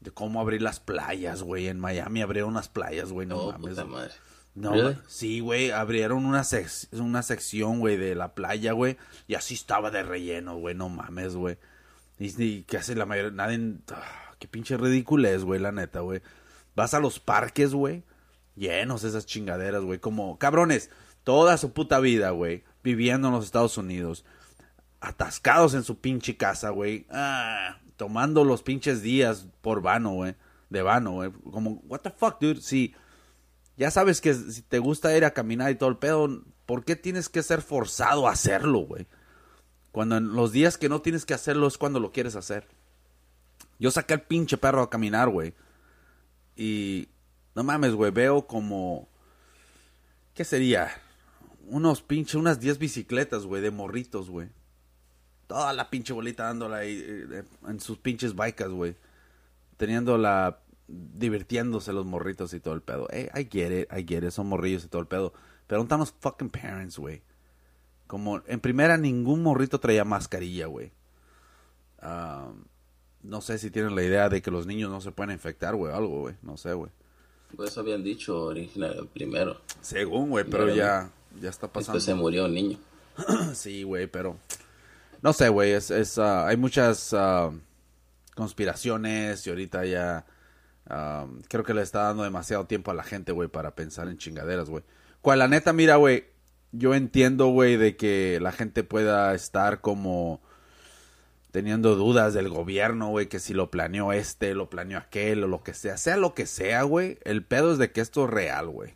[0.00, 1.68] de cómo abrir las playas, güey.
[1.68, 3.70] En Miami abrieron unas playas, güey, no Oh, mames.
[3.70, 4.12] puta madre.
[4.54, 4.98] No, Really?
[5.08, 9.90] sí, güey, abrieron una, sec- una sección, güey, de la playa, güey, y así estaba
[9.90, 11.56] de relleno, güey, no mames, güey.
[12.18, 16.00] Y, y que hace la mayoría, nadie, ah, qué pinche ridículo es, güey, la neta,
[16.00, 16.20] güey.
[16.74, 18.02] Vas a los parques, güey,
[18.56, 20.90] llenos esas chingaderas, güey, como, cabrones,
[21.22, 24.24] toda su puta vida, güey, viviendo en los Estados Unidos,
[25.00, 30.34] atascados en su pinche casa, güey, ah, tomando los pinches días por vano, güey,
[30.70, 32.96] de vano, güey, como, what the fuck, dude, si
[33.76, 36.96] ya sabes que si te gusta ir a caminar y todo el pedo, ¿por qué
[36.96, 39.06] tienes que ser forzado a hacerlo, güey?
[39.92, 42.66] Cuando en los días que no tienes que hacerlo es cuando lo quieres hacer.
[43.82, 45.54] Yo saqué al pinche perro a caminar, güey.
[46.54, 47.08] Y
[47.56, 49.08] no mames, güey, veo como
[50.34, 50.88] ¿qué sería?
[51.66, 54.50] Unos pinche unas 10 bicicletas, güey, de morritos, güey.
[55.48, 58.94] Toda la pinche bolita dándola ahí eh, en sus pinches bikes, güey.
[59.78, 63.08] Teniendo la divirtiéndose los morritos y todo el pedo.
[63.10, 65.32] Hey, I get it, I get it, son morrillos y todo el pedo.
[65.66, 67.20] Pero ¿dónde están los fucking parents, güey?
[68.06, 70.92] Como, en primera, ningún morrito traía mascarilla, güey.
[72.00, 72.52] Ah,
[73.22, 75.92] no sé si tienen la idea de que los niños no se pueden infectar, güey,
[75.92, 76.34] algo, güey.
[76.42, 76.90] No sé, güey.
[77.56, 79.60] Pues eso habían dicho original primero.
[79.80, 81.10] Según, güey, pero ya,
[81.40, 81.98] ya está pasando.
[81.98, 82.78] Después se murió un niño.
[83.54, 84.38] Sí, güey, pero
[85.22, 87.50] no sé, güey, es, es, ah, hay muchas ah,
[88.34, 90.26] conspiraciones y ahorita ya
[90.86, 94.18] ah, creo que le está dando demasiado tiempo a la gente, güey, para pensar en
[94.18, 94.82] chingaderas, güey.
[95.20, 96.24] Cual la neta, mira, güey,
[96.72, 100.40] yo entiendo, güey, de que la gente pueda estar como
[101.52, 105.62] teniendo dudas del gobierno, güey, que si lo planeó este, lo planeó aquel o lo
[105.62, 108.68] que sea, sea lo que sea, güey, el pedo es de que esto es real,
[108.68, 108.94] güey.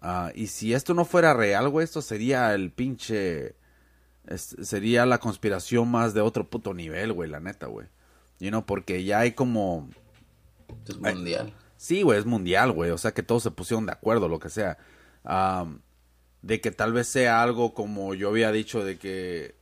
[0.00, 3.56] Ah, y si esto no fuera real, güey, esto sería el pinche...
[4.28, 7.88] es- sería la conspiración más de otro puto nivel, güey, la neta, güey.
[8.38, 9.90] You know, porque ya hay como...
[10.86, 11.52] Es mundial.
[11.76, 12.92] Sí, güey, es mundial, güey.
[12.92, 14.78] O sea, que todos se pusieron de acuerdo, lo que sea.
[15.24, 15.80] Am,
[16.42, 19.57] de que tal vez sea algo como yo había dicho de que...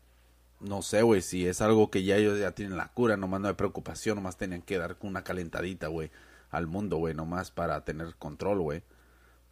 [0.60, 3.48] No sé, güey, si es algo que ya ellos ya tienen la cura, nomás no
[3.48, 6.10] hay preocupación, nomás tenían que dar una calentadita, güey,
[6.50, 8.82] al mundo, güey, nomás para tener control, güey.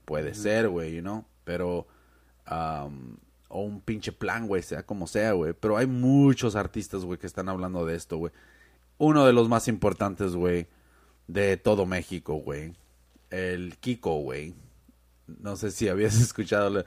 [0.04, 1.86] Puede ser, güey, you know, pero...
[2.46, 3.16] am,
[3.54, 5.52] o un pinche plan, güey, sea como sea, güey.
[5.52, 8.32] Pero hay muchos artistas, güey, que están hablando de esto, güey.
[8.98, 10.66] Uno de los más importantes, güey,
[11.28, 12.74] de todo México, güey.
[13.30, 14.54] El Kiko, güey.
[15.40, 16.84] No sé si habías escuchado.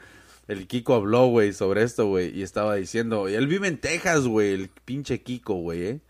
[0.48, 2.38] El Kiko habló, güey, sobre esto, güey.
[2.38, 3.28] Y estaba diciendo.
[3.30, 4.54] Y él vive en Texas, güey.
[4.54, 6.02] El pinche Kiko, güey, ¿eh?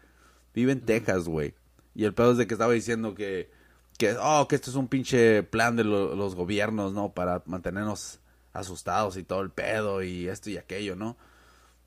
[0.54, 1.56] Vive en Texas, güey.
[1.96, 3.50] Y el pedo es de que estaba diciendo que.
[3.98, 7.14] Que, oh, que esto es un pinche plan de lo- los gobiernos, ¿no?
[7.14, 8.20] Para mantenernos
[8.54, 11.18] asustados y todo el pedo y esto y aquello, ¿no?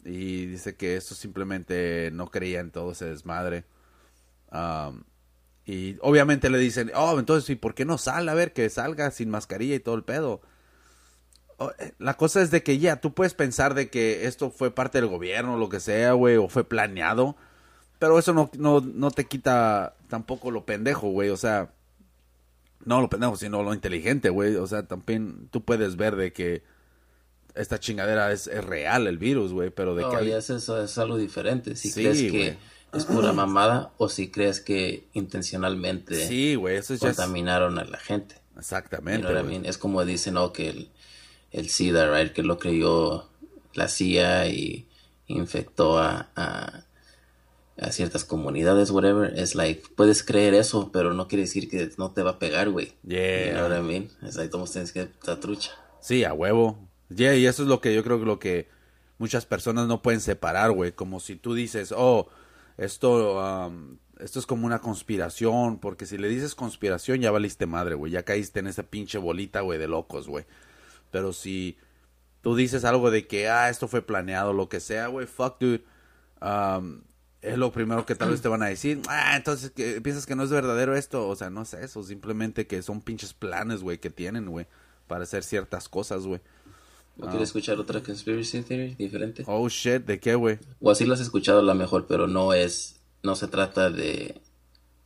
[0.05, 3.65] Y dice que esto simplemente no creía en todo ese desmadre.
[5.67, 8.31] Y obviamente le dicen, oh, entonces, ¿y por qué no sale?
[8.31, 10.41] A ver, que salga sin mascarilla y todo el pedo.
[11.79, 15.01] Eh, La cosa es de que ya, tú puedes pensar de que esto fue parte
[15.01, 17.37] del gobierno, lo que sea, güey, o fue planeado.
[17.99, 21.29] Pero eso no, no, no te quita tampoco lo pendejo, güey.
[21.31, 21.71] O sea,
[22.85, 24.57] no lo pendejo, sino lo inteligente, güey.
[24.57, 26.63] O sea, también tú puedes ver de que
[27.55, 29.71] esta chingadera es, es real, el virus, güey.
[29.71, 30.37] Pero de No, que...
[30.37, 31.77] es, eso es algo diferente.
[31.77, 32.57] Si Sí, crees que
[32.95, 37.17] es pura mamada o si crees que intencionalmente Sí, güey, eso ya es...
[37.17, 38.37] contaminaron a la gente.
[38.55, 39.59] You Exactamente, know what I güey.
[39.59, 39.67] mean?
[39.67, 40.53] Es como dicen, ¿no?
[40.53, 40.91] Que el,
[41.53, 42.33] el SIDA, right?
[42.33, 43.29] Que lo creyó
[43.75, 44.87] la CIA y
[45.27, 46.85] infectó a, a,
[47.79, 52.11] a ciertas comunidades, whatever, es like, puedes creer eso, pero no quiere decir que no
[52.11, 52.93] te va a pegar, güey.
[53.07, 53.47] Yeah.
[53.47, 54.11] You know what I mean?
[54.23, 55.73] Es like, todos tienes que estar trucha.
[56.01, 56.79] Sí, a huevo.
[57.09, 58.69] Yeah, y eso es lo que yo creo que lo que
[59.19, 60.93] muchas personas no pueden separar, güey.
[60.93, 62.29] Como si tú dices, oh,
[62.77, 67.95] esto, um, esto es como una conspiración, porque si le dices conspiración ya valiste madre,
[67.95, 68.13] güey.
[68.13, 70.45] Ya caíste en esa pinche bolita, güey, de locos, güey.
[71.11, 71.77] Pero si
[72.43, 75.85] tú dices algo de que, ah, esto fue planeado, lo que sea, güey, fuck, dude.
[76.41, 77.03] Um,
[77.43, 79.01] es lo primero que tal vez te van a decir.
[79.09, 81.29] Ah, entonces, ¿qué, ¿piensas que no es verdadero esto?
[81.29, 82.03] O sea, no es eso.
[82.03, 84.67] Simplemente que son pinches planes, güey, que tienen, güey,
[85.07, 86.41] para hacer ciertas cosas, güey.
[87.17, 89.43] ¿No quieres escuchar otra conspiracy theory diferente?
[89.47, 90.59] Oh, shit, ¿de qué, güey?
[90.81, 94.41] O así lo has escuchado la mejor, pero no es, no se trata de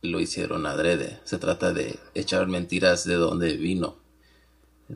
[0.01, 3.97] lo hicieron adrede, se trata de echar mentiras de dónde vino.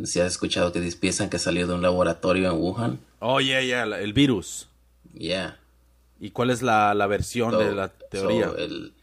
[0.04, 3.84] Si has escuchado que piensan que salió de un laboratorio en Wuhan, Oh, yeah, yeah,
[3.84, 4.68] el virus.
[5.14, 5.58] yeah.
[6.20, 8.50] ¿Y cuál es la, la versión de la teoría?
[8.50, 8.94] so, el-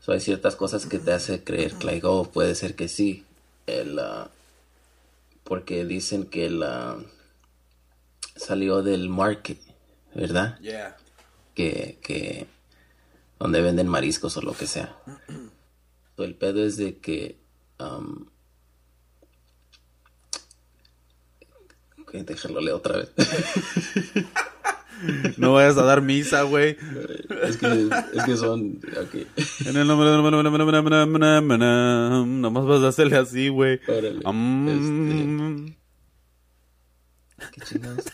[0.00, 3.24] so hay ciertas cosas que te hace creer que like, oh, puede ser que sí.
[3.66, 4.28] El, ah,
[5.44, 6.96] porque dicen que la
[8.36, 9.58] salió del market,
[10.14, 10.58] ¿verdad?
[10.60, 10.96] yeah.
[11.54, 12.46] que, que
[13.38, 14.96] donde venden mariscos o lo que sea.
[16.18, 17.36] El pedo es de que
[17.78, 18.26] um,
[22.08, 23.12] ok, déjalo leer otra vez.
[25.36, 26.76] No vayas a dar misa, güey.
[27.44, 28.80] es, que, es que son.
[29.64, 30.16] En el nombre de...
[32.26, 33.80] Nomás vas a hacerle así, güey.
[33.86, 34.18] Órale.
[34.24, 35.66] Mm.
[37.52, 38.06] ¿Qué chingados?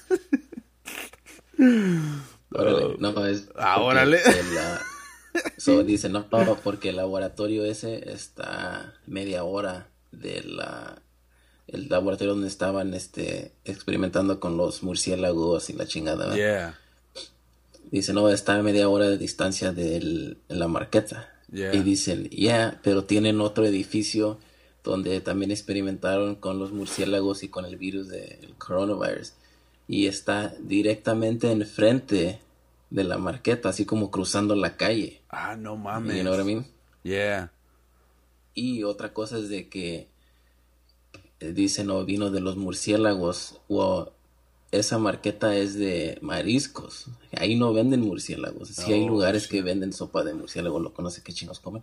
[2.50, 4.20] Órale, no, es Ah, órale.
[4.60, 4.78] ah,
[5.56, 11.00] so, dice, no, no, porque el laboratorio ese está media hora de la
[11.68, 16.34] el laboratorio donde estaban este experimentando con los murciélagos y la chingada.
[16.34, 16.78] Yeah.
[17.90, 21.30] Dice, no, está a media hora de distancia de la marqueta.
[21.50, 21.74] Yeah.
[21.74, 24.38] Y dicen, yeah, pero tienen otro edificio
[24.82, 29.32] donde también experimentaron con los murciélagos y con el virus del coronavirus.
[29.88, 32.40] Y está directamente enfrente
[32.90, 35.22] de la marqueta, así como cruzando la calle.
[35.28, 36.16] Ah, no mames.
[36.16, 36.66] You know what I mean?
[37.02, 37.52] Yeah.
[38.54, 40.08] Y otra cosa es de que
[41.40, 43.60] dicen, no, vino de los murciélagos.
[43.68, 44.12] O
[44.70, 47.06] esa marqueta es de mariscos.
[47.36, 48.68] Ahí no venden murciélagos.
[48.68, 51.82] Sí hay Oh, lugares que venden sopa de murciélago, lo conoce qué chingos comen.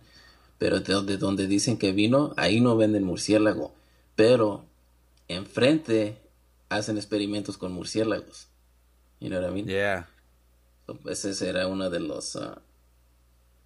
[0.58, 3.72] Pero de donde, donde dicen que vino, ahí no venden murciélago.
[4.14, 4.64] Pero
[5.28, 6.18] enfrente
[6.68, 8.48] hacen experimentos con murciélagos.
[9.20, 9.66] You know what I mean?
[9.66, 10.08] Yeah.
[10.86, 12.36] So, Ese será uno de los...
[12.36, 12.60] ah,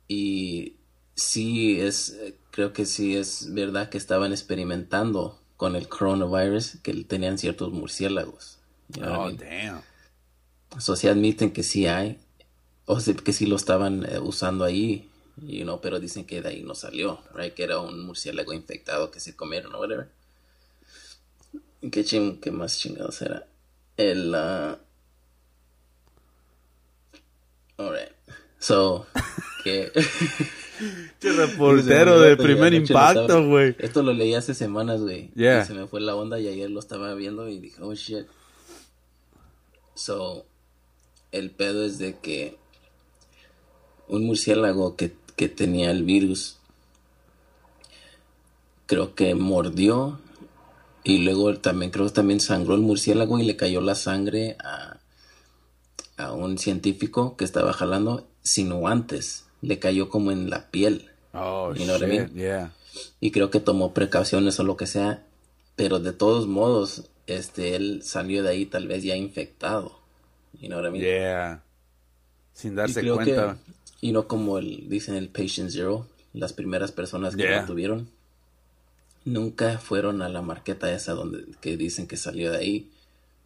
[0.09, 0.77] y
[1.15, 6.93] sí es, eh, creo que sí es verdad que estaban experimentando con el coronavirus, que
[7.05, 8.59] tenían ciertos murciélagos.
[8.89, 9.39] You know what I Oh, mean?
[9.39, 9.83] damn.
[10.79, 12.19] So, sí admiten que sí hay,
[12.87, 16.49] o sea, que sí lo estaban eh, usando ahí, you know, pero dicen que de
[16.51, 17.55] ahí no salió, right?
[17.55, 20.09] Que era un murciélago infectado que se comieron o whatever.
[21.91, 23.47] ¿Qué, ching qué más chingados era?
[23.97, 24.35] El...
[24.35, 24.79] ah,
[27.79, 28.13] Alright.
[28.59, 29.07] So,
[29.65, 29.93] que...
[31.21, 33.75] Che reportero de primer impacto, güey.
[33.79, 35.31] Esto lo leí hace semanas, güey.
[35.35, 35.65] Yeah.
[35.65, 38.27] Se me fue la onda y ayer lo estaba viendo y dije, oh shit.
[39.95, 40.45] So,
[41.33, 42.59] el pedo es de que
[44.09, 46.59] un murciélago que, que tenía el virus,
[48.87, 50.21] creo que mordió
[51.03, 54.99] y luego también creo que también sangró el murciélago y le cayó la sangre a,
[56.17, 59.46] a un científico que estaba jalando sin guantes.
[59.67, 61.11] Le cayó como en la piel.
[61.33, 62.21] Oh, You know what I shit.
[62.33, 62.35] mean?
[62.35, 62.73] Yeah.
[63.21, 65.23] y creo que tomó precauciones o lo que sea,
[65.75, 69.99] pero de todos modos, este, él salió de ahí tal vez ya infectado,
[70.61, 71.05] you know what I mean?
[71.05, 71.63] Yeah.
[72.55, 73.59] Sin Y darse creo cuenta.
[74.01, 77.61] que, y no como el, dicen el patient zero, las primeras personas que Yeah.
[77.63, 78.09] lo tuvieron,
[79.27, 82.91] nunca fueron a la marqueta esa donde, que dicen que salió de ahí,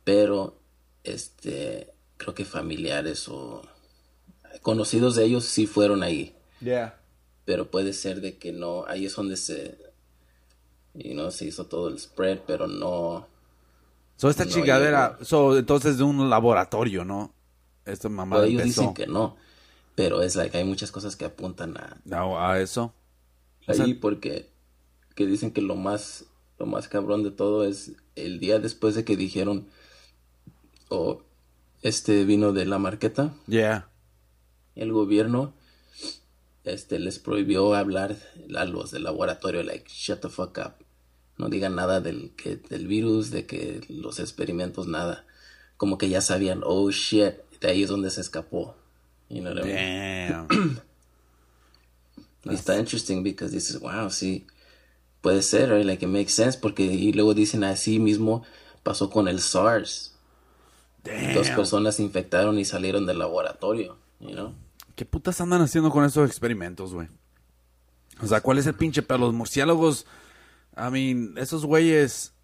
[0.05, 0.55] pero,
[1.03, 3.63] este, creo que familiares o
[4.63, 6.35] conocidos de ellos sí fueron ahí.
[6.61, 6.99] Yeah.
[7.47, 9.79] pero puede ser de que no, ahí es donde se,
[10.95, 13.27] y no se hizo todo el spread, pero no,
[14.17, 17.33] So, esta No chingadera, so, entonces de un laboratorio, ¿no?
[17.87, 19.37] Esta mamá Well, ellos dicen que no,
[19.95, 22.93] pero es like, hay muchas cosas que apuntan a, a, a eso.
[23.67, 24.51] O ahí sea- porque
[25.15, 26.27] que dicen que lo más,
[26.59, 29.67] lo más cabrón de todo es el día después de que dijeron,
[30.91, 31.23] o
[31.83, 33.89] este vino de la marqueta, Yeah.
[34.77, 35.55] El gobierno
[36.65, 38.17] este les prohibió hablar
[38.57, 40.85] a los del laboratorio like shut the fuck up
[41.39, 45.27] no digan nada del que del virus de que los experimentos nada
[45.77, 48.77] como que ya sabían oh shit de ahí es donde se escapó
[49.31, 50.81] You know what I mean?
[52.51, 54.47] Está interesting because dices, wow, sí,
[55.23, 55.87] puede ser, right?
[55.87, 58.43] Like it makes sense porque y luego dicen así mismo
[58.83, 60.17] pasó con el SARS.
[61.05, 61.57] Dos Damn.
[61.57, 64.55] personas se infectaron y salieron del laboratorio, you know?
[64.97, 67.09] ¿Qué putas andan haciendo con esos experimentos, güey?
[68.23, 69.19] O sea, ¿cuál es el pinche pedo?
[69.19, 70.07] Los murciélagos,
[70.77, 72.35] I mean, esos güeyes,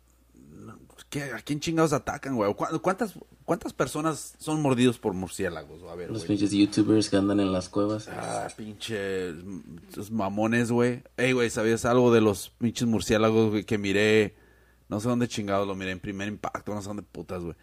[1.11, 2.55] ¿qué, ¿a quién chingados atacan, güey?
[2.55, 3.13] ¿Cu- ¿Cuántas,
[3.45, 5.83] ¿Cuántas personas son mordidos por murciélagos?
[5.91, 6.29] A ver, Los güey.
[6.39, 8.09] pinches youtubers que andan en las cuevas.
[8.09, 9.35] Ah, pinche
[9.91, 11.03] esos mamones, güey.
[11.19, 14.35] Ey, güey, ¿sabías algo de los pinches murciélagos, güey, que miré?
[14.89, 17.57] No sé dónde chingados lo miré, en primer impacto, no sé dónde putas, güey.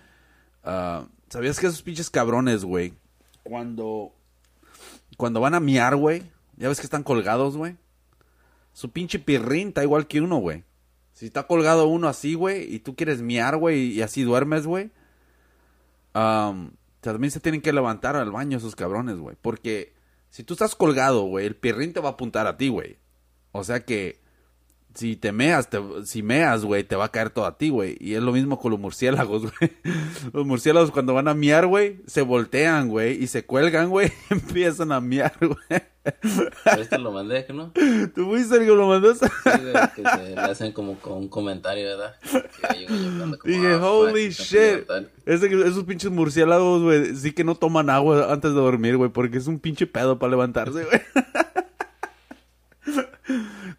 [0.63, 2.93] Ah, ¿Sabías que esos pinches cabrones, güey,
[3.43, 4.13] cuando,
[5.17, 6.23] cuando van a miar, güey,
[6.57, 7.77] ya ves que están colgados, güey?
[8.73, 10.63] Su pinche pirrín está igual que uno, güey.
[11.13, 14.91] Si está colgado uno así, güey, y tú quieres miar, güey, y así duermes, güey.
[16.13, 16.71] am,
[17.01, 19.35] también se tienen que levantar al baño esos cabrones, güey.
[19.41, 19.93] Porque
[20.29, 22.97] si tú estás colgado, güey, el pirrín te va a apuntar a ti, güey.
[23.51, 24.22] O sea que
[24.95, 27.97] si te meas, te- si meas, güey, te va a caer todo a ti, güey.
[27.99, 29.71] Y es lo mismo con los murciélagos, güey.
[30.33, 34.11] Los murciélagos cuando van a miar, güey, se voltean, güey, y se cuelgan, güey, y
[34.33, 35.81] empiezan a miar, güey.
[36.77, 37.71] Este lo mandé, ¿no?
[38.13, 39.25] ¿Tú fuiste el que lo mandaste?
[39.27, 42.15] Sí, güey, que se le hacen como con un comentario, ¿verdad?
[42.87, 44.59] Como, Dije, "Ah, holy shit.
[44.89, 45.05] levantar".
[45.25, 49.09] Ese que- esos pinches murciélagos, güey, sí que no toman agua antes de dormir, güey,
[49.11, 51.01] porque es un pinche pedo para levantarse, güey.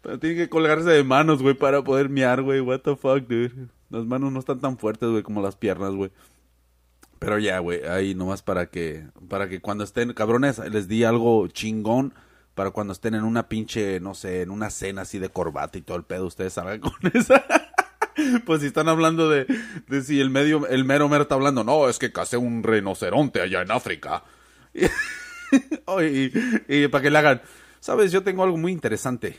[0.01, 2.59] Pero Tienen que colgarse de manos, güey, para poder miar, güey.
[2.59, 3.67] What the fuck, dude.
[3.89, 6.11] Las manos no están tan fuertes, güey, como las piernas, güey.
[7.19, 11.47] Pero ya, güey, ahí nomás para que, para que cuando estén, cabrones, les di algo
[11.47, 12.13] chingón
[12.55, 15.81] para cuando estén en una pinche, no sé, en una cena así de corbata y
[15.81, 17.43] todo el pedo, ustedes salgan con esa.
[18.45, 19.45] Pues si están hablando de,
[19.87, 23.41] de si el medio, el mero mero está hablando, no, es que casé un rinoceronte
[23.41, 24.23] allá en África.
[26.01, 26.31] Y,
[26.67, 27.41] y para que le hagan,
[27.85, 29.37] sabes, yo tengo algo muy interesante.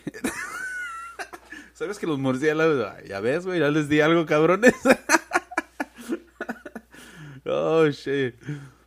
[1.74, 4.72] ¿Sabes que los murciélagos, ya ves, güey, ya les di algo, cabrones?
[7.44, 8.36] oh, shit.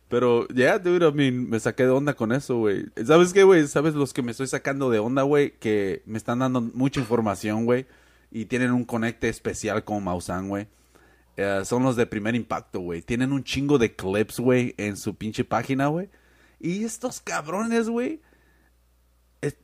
[0.08, 2.86] Pero, yeah, dude, I mean, me saqué de onda con eso, güey.
[3.04, 3.68] ¿Sabes qué, güey?
[3.68, 5.50] ¿Sabes los que me estoy sacando de onda, güey?
[5.58, 7.86] Que me están dando mucha información, güey.
[8.30, 10.68] Y tienen un conecte especial con Mausan, güey.
[11.36, 13.02] Eh, son los de primer impacto, güey.
[13.02, 16.08] Tienen un chingo de clips, güey, en su pinche página, güey.
[16.58, 18.22] Y estos cabrones, güey,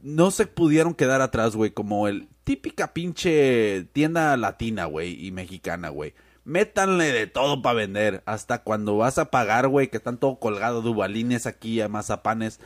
[0.03, 5.89] no se pudieron quedar atrás, güey, como el típica pinche tienda latina, güey, y mexicana,
[5.91, 6.15] güey.
[6.45, 8.23] Métanle de todo para vender.
[8.25, 12.61] Hasta cuando vas a pagar, güey, que están todo colgado, dubalines aquí, a mazapanes.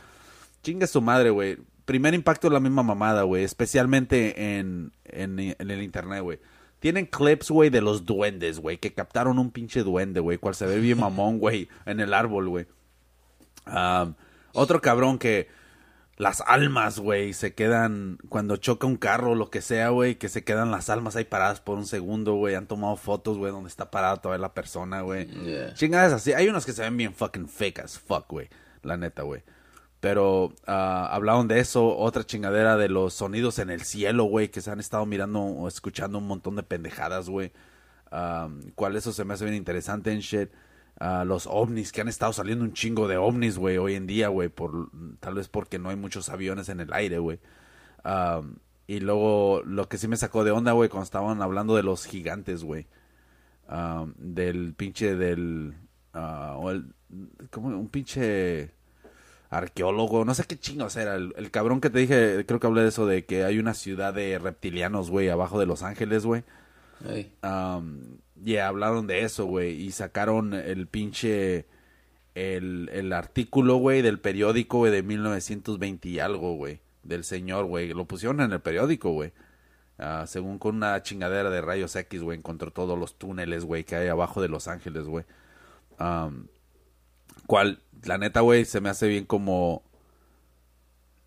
[0.61, 1.57] Chingue su madre, güey.
[1.85, 3.43] Primer impacto la misma mamada, güey.
[3.43, 6.39] Especialmente en, en, en el internet, güey.
[6.79, 8.77] Tienen clips, güey, de los duendes, güey.
[8.77, 10.37] Que captaron un pinche duende, güey.
[10.37, 11.67] Cual se ve bien mamón, güey.
[11.87, 12.67] En el árbol, güey.
[13.65, 14.13] Am,
[14.53, 15.47] otro cabrón que
[16.21, 20.29] las almas, güey, se quedan cuando choca un carro o lo que sea, güey, que
[20.29, 22.53] se quedan las almas ahí paradas por un segundo, güey.
[22.53, 25.25] Han tomado fotos, güey, donde está parada todavía la persona, güey.
[25.25, 25.73] Yeah.
[25.73, 26.31] Chingadas así.
[26.33, 28.49] Hay unos que se ven bien fucking fake as fuck, güey.
[28.83, 29.41] La neta, güey.
[29.99, 34.61] Pero ah, hablaron de eso, otra chingadera de los sonidos en el cielo, güey, que
[34.61, 37.51] se han estado mirando o escuchando un montón de pendejadas, güey.
[38.11, 40.51] Um, cuál eso se me hace bien interesante en shit.
[41.25, 44.49] Los ovnis, que han estado saliendo un chingo de ovnis, güey, hoy en día, güey,
[44.49, 44.89] por,
[45.19, 47.39] tal vez porque no hay muchos aviones en el aire, güey.
[48.05, 51.81] Um, y luego, lo que sí me sacó de onda, güey, cuando estaban hablando de
[51.81, 52.85] los gigantes, güey.
[53.67, 55.73] Um, del pinche del...
[56.13, 56.93] ah, o el,
[57.49, 58.71] como un pinche
[59.49, 61.15] arqueólogo, no sé qué chingos era.
[61.15, 63.73] El, el cabrón que te dije, creo que hablé de eso, de que hay una
[63.73, 66.43] ciudad de reptilianos, güey, abajo de Los Ángeles, güey.
[67.03, 71.65] Hey, Um, yeah, hablaron de eso, güey, y sacaron el pinche,
[72.35, 77.93] el, el artículo, güey, del periódico, güey, de 1920 y algo, güey, del señor, güey,
[77.93, 79.31] lo pusieron en el periódico, güey.
[79.97, 83.95] Ah, según con una chingadera de rayos X, güey, encontró todos los túneles, güey, que
[83.95, 85.25] hay abajo de Los Ángeles, güey.
[85.99, 86.47] Um,
[87.45, 89.83] cual, la neta, güey, se me hace bien como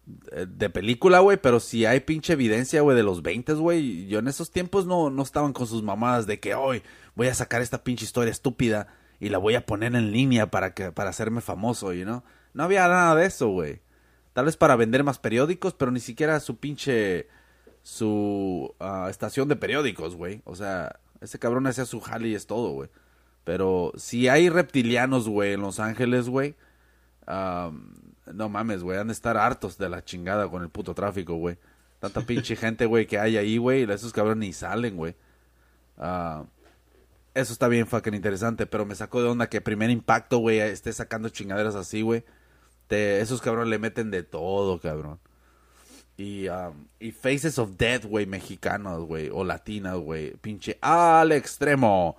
[0.06, 4.28] de película, güey, pero si hay pinche evidencia, güey, de los 20, güey, yo en
[4.28, 6.82] esos tiempos no, no estaban con sus mamadas de que hoy
[7.14, 8.88] voy a sacar esta pinche historia estúpida
[9.20, 12.22] y la voy a poner en línea para que para hacerme famoso, you know?
[12.52, 13.80] No había nada de eso, güey.
[14.32, 17.28] Tal vez para vender más periódicos, pero ni siquiera su pinche
[17.82, 20.42] su ah, estación de periódicos, güey.
[20.44, 22.90] O sea, ese cabrón hacía su jale y es todo, güey.
[23.44, 26.56] Pero si hay reptilianos, güey, en Los Ángeles, güey,
[27.26, 27.94] Am,
[28.32, 31.58] no mames, güey, han de estar hartos de la chingada con el puto tráfico, güey.
[32.00, 35.14] Tanta pinche gente, güey, que hay ahí, güey, y esos cabrones ni salen, güey.
[35.96, 36.44] Ah,
[37.34, 40.92] eso está bien fucking interesante, pero me sacó de onda que primer impacto, güey, esté
[40.92, 42.24] sacando chingaderas así, güey.
[42.88, 45.18] esos cabrones le meten de todo, cabrón.
[46.16, 50.36] Y, um, y Faces of Death, güey, mexicanos, güey, o latinas, güey.
[50.36, 52.16] Pinche al extremo.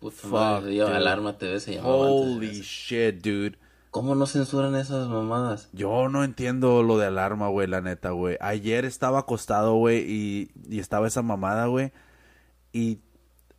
[0.00, 0.96] Puta Fuck, madre, yo, dude.
[0.96, 2.66] Alarma TV se llamaba Holy antes.
[2.66, 3.58] shit, dude.
[3.90, 5.68] ¿Cómo no censuran esas mamadas?
[5.72, 8.36] Yo no entiendo lo de alarma, güey, la neta, güey.
[8.40, 11.92] Ayer estaba acostado, güey, y, y estaba esa mamada, güey.
[12.72, 13.00] Y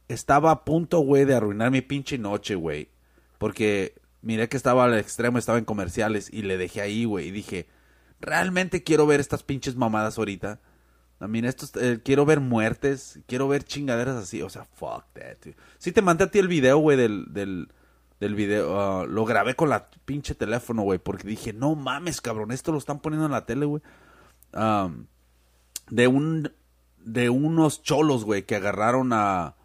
[0.08, 2.90] estaba a punto, güey, de arruinar mi pinche noche, güey.
[3.38, 7.28] Porque miré que estaba al extremo, estaba en comerciales y le dejé ahí, güey.
[7.28, 7.68] Y dije,
[8.20, 10.60] realmente quiero ver estas pinches mamadas ahorita.
[11.20, 14.42] Mean, estos, eh, quiero ver muertes, quiero ver chingaderas así.
[14.42, 15.58] O sea, fuck that, dude.
[15.78, 17.70] Sí te mandé a ti el video, güey, del, del,
[18.20, 18.80] del video.
[18.80, 22.78] ah, lo grabé con la pinche teléfono, güey, porque dije, no mames, cabrón, esto lo
[22.78, 23.82] están poniendo en la tele, güey.
[25.89, 26.51] De un,
[27.03, 29.55] de unos cholos, güey, que agarraron a,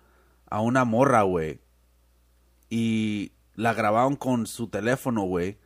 [0.48, 1.60] a una morra, güey.
[2.70, 5.58] Y la grabaron con su teléfono, güey.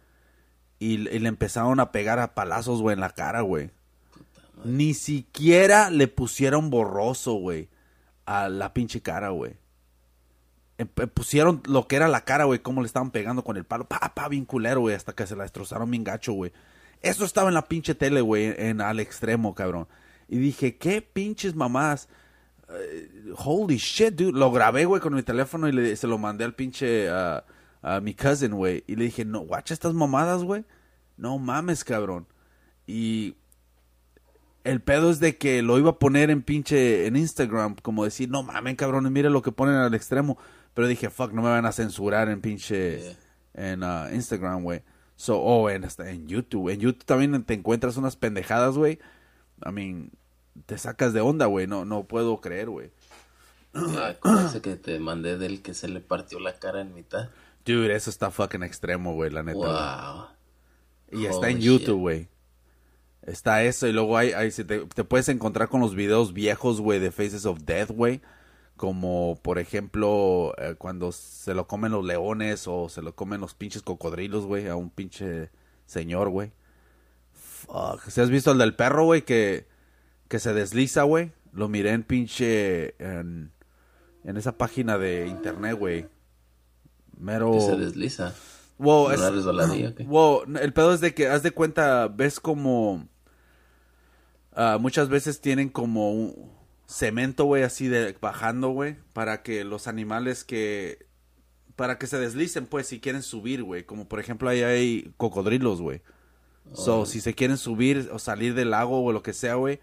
[0.79, 3.71] Y, y le empezaron a pegar a palazos, güey, en la cara, güey.
[4.65, 7.69] Ni siquiera le pusieron borroso, güey,
[8.27, 9.57] a la pinche cara, güey.
[10.79, 13.85] Em- Pusieron lo que era la cara, güey, cómo le estaban pegando con el palo.
[13.85, 16.53] Pa, pa, bien culero, güey, hasta que se la destrozaron bien gacho, güey.
[17.03, 19.87] Eso estaba en la pinche tele, güey, en al extremo, cabrón.
[20.29, 22.09] Y dije, ¿qué pinches mamás?
[22.71, 24.39] Eh, holy shit, dude.
[24.39, 27.45] Lo grabé, güey, con mi teléfono y le, se lo mandé al pinche a
[27.83, 28.85] a mi cousin, güey.
[28.87, 30.65] Y le dije, no, guacha estas mamadas, güey.
[31.17, 32.27] No mames, cabrón.
[32.87, 33.37] Y
[34.65, 38.29] el pedo es de que lo iba a poner en pinche en Instagram, como decir,
[38.29, 40.39] no mames, cabrón, mire lo que ponen al extremo.
[40.79, 43.17] Pero dije, fuck, no me van a censurar en pinche Yeah.
[43.73, 44.85] en ah, Instagram, güey.
[45.17, 46.69] So, oh, en, hasta en YouTube.
[46.69, 49.01] En YouTube también te encuentras unas pendejadas, güey.
[49.67, 50.13] I mean,
[50.67, 51.67] te sacas de onda, güey.
[51.67, 52.93] No, no puedo creer, güey.
[54.47, 57.29] Ese que te mandé del que se le partió la cara en mitad.
[57.65, 60.29] Dude, eso está fucking extremo, güey, la neta.
[61.11, 61.21] Wow.
[61.21, 62.29] Y está en YouTube, güey.
[63.23, 66.81] Está eso y luego hay, hay- se te, te puedes encontrar con los videos viejos,
[66.81, 68.21] güey, de Faces of Death, güey.
[68.79, 73.53] Como, por ejemplo, eh, cuando se lo comen los leones o se lo comen los
[73.55, 75.51] pinches cocodrilos, güey, a un pinche
[75.85, 76.53] señor, güey.
[77.35, 78.09] Fuck.
[78.09, 79.67] ¿Si has visto el del perro, güey, que,
[80.29, 81.33] que se desliza, güey?
[81.53, 82.95] Lo miré en pinche...
[83.05, 83.51] En,
[84.23, 86.07] en esa página de internet, güey.
[87.19, 87.51] Mero...
[87.55, 88.33] Que se desliza.
[88.79, 93.09] Wow, ¿Una es- wow, el pedo es de que, haz de cuenta, ves como...
[94.53, 96.58] ah, muchas veces tienen como un
[96.89, 101.07] cemento, güey, así de bajando, güey, para que los animales que...
[101.77, 103.85] Para que se deslicen, pues, si quieren subir, güey.
[103.85, 106.03] Como, por ejemplo, ahí hay cocodrilos, güey.
[106.73, 109.81] So, si se quieren subir o salir del lago o lo que sea, güey,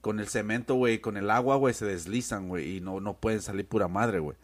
[0.00, 3.40] con el cemento, güey, con el agua, güey, se deslizan, güey, y no, no pueden
[3.42, 4.36] salir pura madre, güey.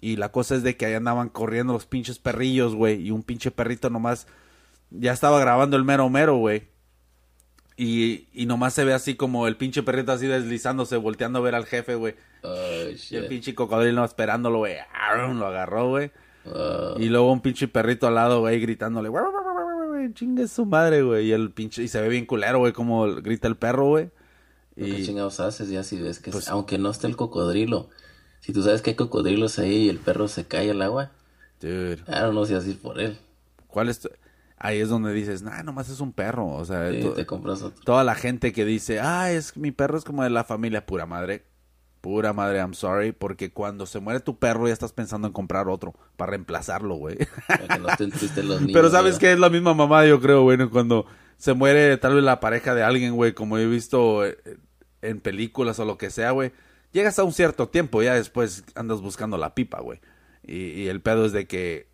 [0.00, 3.00] Y la cosa es de que ahí andaban corriendo los pinches perrillos, güey.
[3.00, 4.26] Y un pinche perrito nomás
[4.90, 6.68] ya estaba grabando el mero mero, güey.
[7.76, 11.54] Y, y nomás se ve así como el pinche perrito así deslizándose, volteando a ver
[11.56, 12.14] al jefe, güey.
[12.42, 12.54] Oh,
[13.10, 14.76] Y el pinche cocodrilo esperándolo, güey.
[15.34, 16.10] Lo agarró, güey.
[16.44, 16.98] Wow.
[16.98, 20.46] Y luego un pinche perrito al lado, güey, gritándole, "Guau, guau, guau, guau, guau, chingue
[20.46, 21.28] su madre, güey.
[21.28, 24.10] Y el pinche, y se ve bien culero, güey, como grita el perro, güey.
[24.76, 27.88] ¿Qué chingados haces ya si ves que, Pues- aunque no esté el cocodrilo,
[28.40, 31.12] si tú sabes que hay cocodrilos ahí y el perro se cae al agua,
[31.60, 33.16] dude, I don't know si así por él.
[33.68, 34.00] ¿cuál es?
[34.00, 34.10] tu-
[34.56, 36.46] Ahí es donde dices, nah, nomás es un perro.
[36.48, 37.82] O sea, Sí, te compras otro.
[37.84, 41.06] toda la gente que dice, ah, es mi perro es como de la familia, pura
[41.06, 41.44] madre.
[42.00, 45.68] Pura madre, I'm sorry, porque cuando se muere tu perro ya estás pensando en comprar
[45.68, 47.16] otro para reemplazarlo, güey.
[47.48, 48.74] Para que no estén tristes los niños.
[48.74, 50.68] Pero sabes que es la misma mamá, yo creo, güey, ¿no?
[50.70, 51.06] cuando
[51.38, 54.36] se muere tal vez la pareja de alguien, güey, como he visto eh,
[55.00, 56.52] en películas o lo que sea, güey.
[56.92, 60.00] Llegas a un cierto tiempo, ya después andas buscando la pipa, güey.
[60.42, 61.88] Y, y el pedo es de que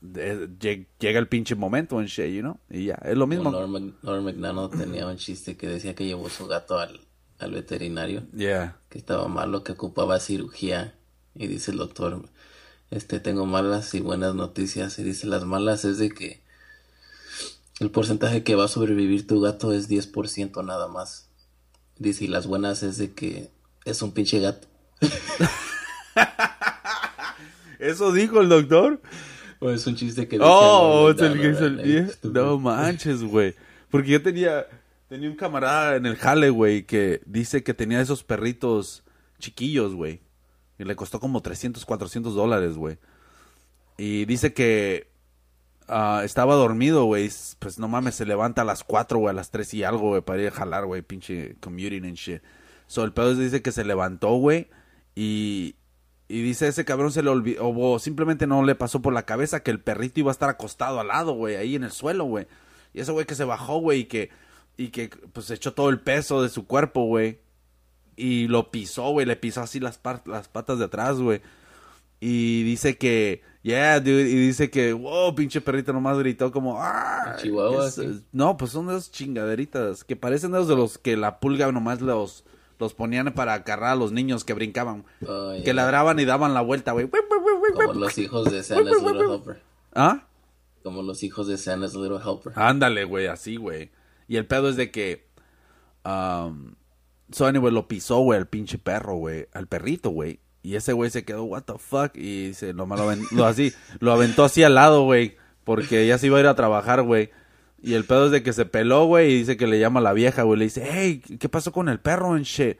[0.00, 2.58] llega el pinche momento en shit, you know?
[2.70, 3.44] Y ya, es lo mismo.
[3.44, 7.00] Como Norm, Mac- Norm McDonald tenía un chiste que decía que llevó su gato al,
[7.38, 8.76] al veterinario, Yeah.
[8.88, 10.94] que estaba malo, que ocupaba cirugía.
[11.34, 12.22] Y dice el doctor,
[12.90, 14.98] este, tengo malas y buenas noticias.
[14.98, 16.40] Y dice, las malas es de que
[17.80, 21.28] el porcentaje que va a sobrevivir tu gato es 10% nada más.
[21.96, 23.50] Dice, y las buenas es de que
[23.84, 24.66] es un pinche gato.
[27.78, 29.00] ¿Eso dijo el doctor?
[29.60, 32.34] O es un chiste que Oh, es el que stupid.
[32.34, 33.54] No manches, güey.
[33.90, 34.66] Porque yo tenía,
[35.08, 39.02] tenía un camarada en el jale, güey, que dice que tenía esos perritos
[39.38, 40.20] chiquillos, güey.
[40.78, 42.98] Y le costó como 300, 400 dólares, güey.
[43.96, 45.08] Y dice que
[45.88, 47.30] ah, estaba dormido, güey.
[47.58, 50.22] Pues no mames, se levanta a las 4, güey, a las 3 y algo, güey,
[50.22, 52.42] para ir a jalar, güey, pinche commuting and shit.
[52.86, 54.68] So, el pedo dice que se levantó, güey,
[55.14, 55.74] y,
[56.28, 59.62] y dice ese cabrón se le olvidó, o simplemente no le pasó por la cabeza
[59.62, 62.46] que el perrito iba a estar acostado al lado, güey, ahí en el suelo, güey.
[62.92, 64.30] Y ese güey que se bajó, güey, y que,
[64.76, 67.38] y que pues echó todo el peso de su cuerpo, güey.
[68.16, 71.40] Y lo pisó, güey, le pisó así las, las patas de atrás, güey.
[72.20, 77.36] Y dice que, yeah, dude, y dice que, wow, pinche perrito nomás gritó como, ah.
[77.40, 78.00] Chihuahua, es-
[78.32, 82.44] no, pues son esas chingaderitas que parecen esos de los que la pulga nomás los,
[82.78, 85.04] los ponían para agarrar a los niños que brincaban.
[85.26, 87.08] Oh, Que ladraban y daban la vuelta, güey.
[87.74, 89.62] Como los hijos de Santa's Little Helper.
[89.94, 90.26] ¿Ah?
[90.82, 92.52] Como los hijos de Santa's Little Helper.
[92.56, 93.90] Ándale, güey, así, güey.
[94.28, 95.26] Y el pedo es de que.
[96.04, 96.74] Um,
[97.32, 99.48] so, anyway, lo pisó, güey, el pinche perro, güey.
[99.52, 100.40] Al perrito, güey.
[100.62, 102.16] Y ese güey se quedó, what the fuck.
[102.16, 105.36] Y se lo, lo, lo así, lo aventó así al lado, güey.
[105.64, 107.30] Porque ya se iba a ir a trabajar, güey.
[107.80, 109.32] Y el pedo es de que se peló, güey.
[109.32, 110.58] Y dice que le llama a la vieja, güey.
[110.58, 112.78] Le dice, hey, ¿qué pasó con el perro en shit?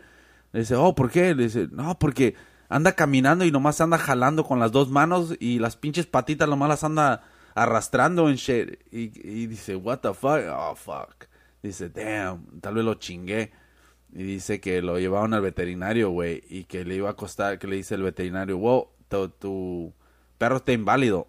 [0.52, 1.34] Le dice, oh, ¿por qué?
[1.34, 2.34] Le dice, no, porque
[2.68, 6.68] anda caminando y nomás anda jalando con las dos manos y las pinches patitas nomás
[6.68, 7.22] las anda
[7.54, 8.80] arrastrando en shit.
[8.90, 10.40] Y, dice, what the fuck?
[10.50, 11.26] Oh, fuck.
[11.62, 13.52] Dice, damn, tal vez lo chingué.
[14.12, 17.66] Y dice que lo llevaron al veterinario, güey, y que le iba a costar, que
[17.66, 19.92] le dice el veterinario, wow, tu, tu
[20.38, 21.28] perro está inválido.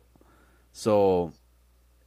[0.71, 1.33] So,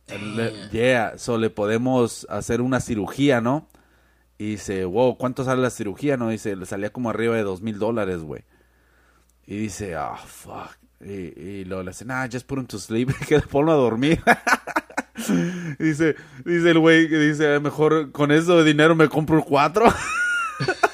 [0.09, 3.68] le, yeah, so le podemos hacer una cirugía, ¿no?
[4.38, 6.16] Y dice, wow, ¿cuánto sale la cirugía?
[6.16, 8.44] No, dice, le salía como arriba de dos mil dólares, güey.
[9.46, 10.76] Y dice, ah, fuck.
[11.00, 14.22] Y, y luego le dice, nah, just put him to sleep, que ponlo a dormir.
[15.78, 19.86] dice, dice el güey, que dice, mejor con eso de dinero me compro cuatro.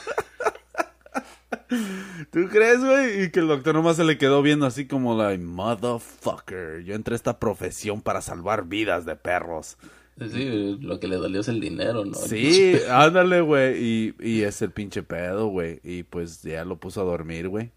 [2.30, 3.24] ¿Tú crees, güey?
[3.24, 7.14] Y que el doctor nomás se le quedó viendo así como, like, motherfucker, yo entré
[7.14, 9.76] a esta profesión para salvar vidas de perros.
[10.18, 12.14] Sí, lo que le dolió es el dinero, ¿no?
[12.14, 13.82] Sí, ándale, güey.
[13.82, 15.80] Y, y es el pinche pedo, güey.
[15.84, 17.70] Y pues ya lo puso a dormir, güey.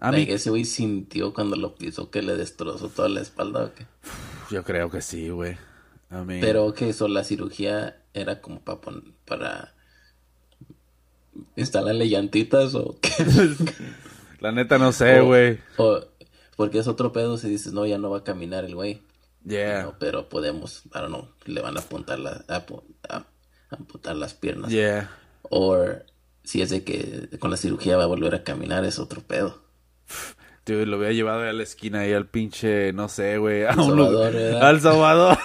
[0.00, 3.64] A mí- ese güey sintió cuando lo pisó que le destrozó toda la espalda.
[3.64, 3.86] ¿o qué?
[4.50, 5.52] Yo creo que sí, güey.
[6.10, 8.80] I mean, Pero que eso, la cirugía era como para
[9.24, 9.74] para
[11.56, 13.10] instalarle llantitas o qué.
[14.40, 15.58] la neta no sé, güey.
[15.76, 16.00] o-
[16.56, 19.02] porque es otro pedo si dices, no, ya no va a caminar el güey.
[19.44, 19.82] Yeah.
[19.84, 22.64] No, pero podemos, I don't know, le van a apuntar, la, a,
[23.08, 23.26] a-
[23.70, 24.70] amputar las piernas.
[24.70, 25.10] Yeah.
[25.42, 25.76] O
[26.44, 29.62] si es de que con la cirugía va a volver a caminar, es otro pedo.
[30.66, 33.64] Dude, lo había llevado a la esquina ahí al pinche, no sé, güey.
[33.64, 34.36] Al Salvador.
[34.36, 35.38] Al Salvador.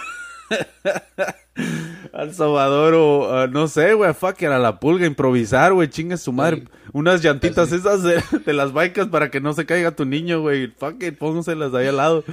[2.13, 4.13] Al Salvador o ah, no sé, güey.
[4.13, 5.89] Fuck, era la pulga, improvisar, güey.
[5.89, 6.65] Chingue su madre.
[6.93, 10.67] Unas llantitas esas de, de las bikes para que no se caiga tu niño, güey.
[10.67, 12.23] Fuck it, pónganselas ahí al lado.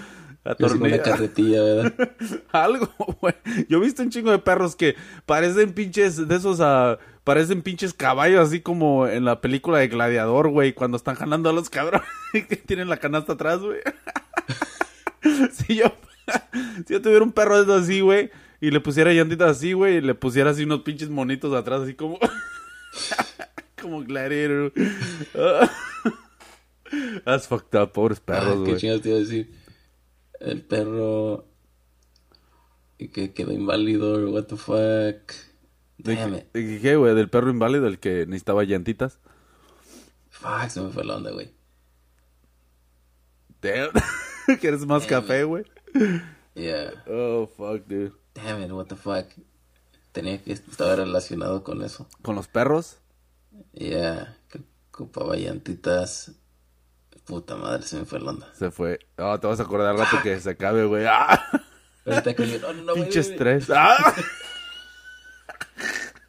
[0.45, 1.93] Una Atornilla- carretilla, ¿verdad?
[2.53, 2.89] Algo,
[3.20, 3.35] güey.
[3.68, 4.95] Yo he visto un chingo de perros que
[5.25, 10.51] parecen pinches de esos, ah, parecen pinches caballos, así como en la película de Gladiador,
[10.51, 13.81] güey, cuando están jalando a los cabrones que tienen la canasta atrás, güey.
[15.53, 15.87] si yo,
[16.87, 18.31] si yo tuviera un perro de esos así, güey,
[18.67, 21.95] y le pusiera llantitas así, güey, y le pusiera así unos pinches monitos atrás, así
[21.95, 22.19] como,
[23.81, 24.73] como Gladiator.
[27.25, 28.77] That's fucked up, pobres perros, Ah, ¿Qué güey.
[28.77, 29.55] chingados te iba a decir?
[30.41, 31.47] El perro
[33.12, 35.33] que quedó inválido, what the fuck.
[35.99, 37.15] ¿De Damn qué- güey?
[37.15, 39.19] ¿Del perro inválido, el que necesitaba llantitas?
[40.31, 41.53] Fuck, se me fue la onda, güey.
[43.62, 43.91] Damn.
[44.61, 45.65] ¿Quieres más café, güey?
[46.55, 47.03] Yeah.
[47.09, 48.12] Oh, fuck, dude.
[48.35, 49.26] Damn it, what the fuck.
[50.12, 52.07] Tenía que estar relacionado con eso.
[52.22, 52.99] ¿Con los perros?
[53.72, 54.37] Yeah.
[54.49, 54.61] Que
[54.93, 56.32] ocupaba llantitas.
[57.24, 58.53] Puta madre, se me fue la onda.
[58.55, 58.99] Se fue.
[59.16, 61.07] Oh, te vas a acordar rato que se acabe, güey.
[61.09, 61.41] ¡Ah!
[62.05, 63.70] No, no, no, Pinche estrés.
[63.70, 63.97] ¡Ah!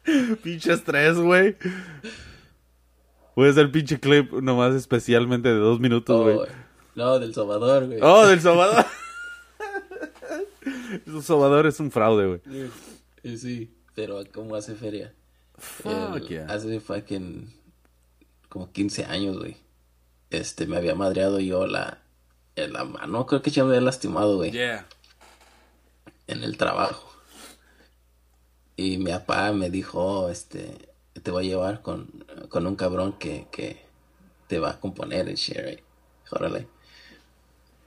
[0.42, 1.56] pinche estrés, güey.
[3.34, 6.48] Voy a hacer pinche clip nomás especialmente de dos minutos, Oh, güey.
[6.94, 7.98] no, del Salvador, güey.
[8.00, 8.86] Oh, del sobador.
[11.06, 12.40] El sobador es un fraude, güey.
[13.24, 15.12] Eh, Sí, pero ¿cómo hace feria?
[15.58, 16.46] Fuck El- yeah.
[16.48, 17.52] Hace fucking
[18.48, 19.56] como 15 años, güey.
[20.30, 21.98] Este, me había madreado yo la,
[22.56, 24.86] en la mano, creo que ya me había lastimado, güey, Yeah.
[26.28, 27.10] en el trabajo.
[28.76, 30.88] Y mi papá me dijo, "Oh, este,
[31.22, 32.06] te voy a llevar con,
[32.48, 33.82] con un cabrón que, que
[34.48, 35.80] te va a componer el shit, right?
[36.30, 36.68] Órale.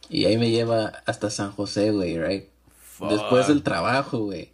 [0.10, 2.50] Y ahí me lleva hasta San José, güey, right?
[3.00, 4.52] Después del trabajo, güey.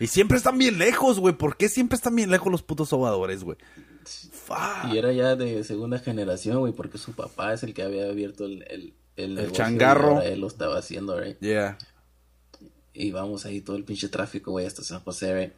[0.00, 1.36] Y siempre están bien lejos, güey.
[1.36, 3.58] ¿Por qué siempre están bien lejos los putos sobadores, güey?
[4.04, 4.92] Fuck.
[4.92, 8.46] Y era ya de segunda generación, güey, porque su papá es el que había abierto
[8.46, 8.64] el,
[9.16, 10.22] el, el, changarro.
[10.22, 11.38] él lo estaba haciendo, right?
[11.40, 11.76] Yeah.
[12.94, 15.52] Y vamos ahí todo el pinche tráfico, güey, hasta San José, right?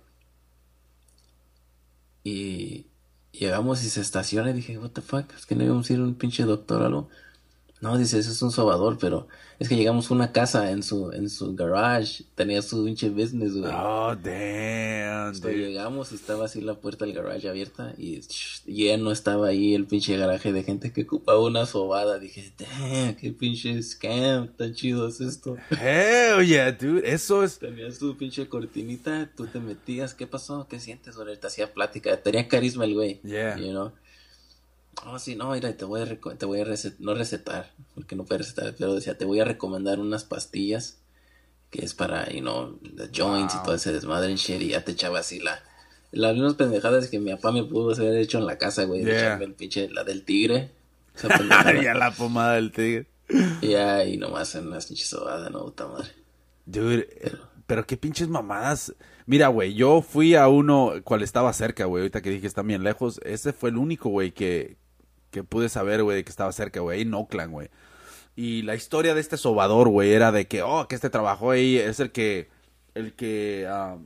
[2.24, 2.86] Y
[3.32, 6.00] llegamos y se estaciona y dije, what the fuck, es que no íbamos a ir
[6.00, 7.08] a un pinche doctor o algo.
[7.80, 9.26] No, dice, eso es un sobador, pero
[9.58, 13.54] es que llegamos a una casa en su, en su garage, tenía su pinche business,
[13.54, 13.72] güey.
[13.74, 15.56] Oh, damn, dude.
[15.56, 19.86] llegamos y estaba así la puerta del garage abierta y shh, lleno estaba ahí el
[19.86, 22.18] pinche garaje de gente que ocupaba una sobada.
[22.18, 25.56] Dije, damn, qué pinche scam, tan chido es esto.
[25.70, 27.10] Hell yeah, dude.
[27.10, 27.58] Eso es.
[27.58, 30.66] Tenías tu pinche cortinita, tú te metías, ¿qué pasó?
[30.68, 31.16] ¿Qué sientes?
[31.16, 33.20] Ahora te hacía plática, tenía carisma el güey.
[33.22, 33.56] Yeah.
[33.56, 33.92] You know?
[35.06, 38.24] Oh, sí, no, mira, te voy a, te voy a recet- no recetar, porque no
[38.24, 40.98] puede recetar, pero decía, te voy a recomendar unas pastillas
[41.70, 44.84] que es para, you know, the joints y todo ese desmadre y shit, y ya
[44.84, 45.62] te echaba así la,
[46.10, 49.06] las mismas pendejadas que mi papá me pudo haber hecho en la casa, güey, de
[49.12, 49.18] Yeah.
[49.20, 50.70] echarme el pinche, la del tigre,
[51.82, 53.06] ya la pomada del tigre.
[53.62, 56.10] y ya, y nomás en las pinches sobadas, no, puta madre.
[56.66, 57.32] Dude, eh,
[57.66, 58.94] pero qué pinches mamadas.
[59.26, 62.02] Mira, güey, yo fui a uno cual estaba cerca, güey.
[62.02, 63.20] Ahorita que dije que está bien lejos.
[63.24, 64.76] Ese fue el único, güey, que,
[65.30, 67.02] que pude saber, güey, que estaba cerca, güey.
[67.02, 67.68] En Oakland, güey.
[68.36, 71.76] Y la historia de este sobador, güey, era de que, oh, que este trabajó ahí.
[71.76, 72.48] Es el que,
[72.94, 73.98] el que ah,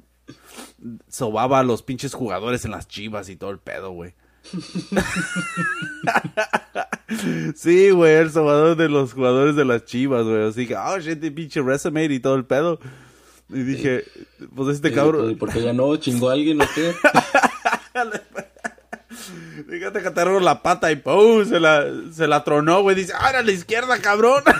[1.08, 4.14] sobaba a los pinches jugadores en las chivas y todo el pedo, güey.
[7.56, 10.48] sí, güey, el sobador de los jugadores de las chivas, güey.
[10.48, 12.78] Así que, oh, shit, de pinche resume y todo el pedo.
[13.50, 14.04] Y dije,
[14.54, 15.30] pues este cabrón.
[15.30, 15.94] ¿Y por qué ganó?
[15.96, 16.94] ¿Chingó a alguien o qué?
[19.68, 21.44] Fíjate que agarró la pata y ¡pum!
[21.44, 22.96] Se la, se la tronó, güey.
[22.96, 24.42] Dice, ¡ah, a la izquierda, cabrón!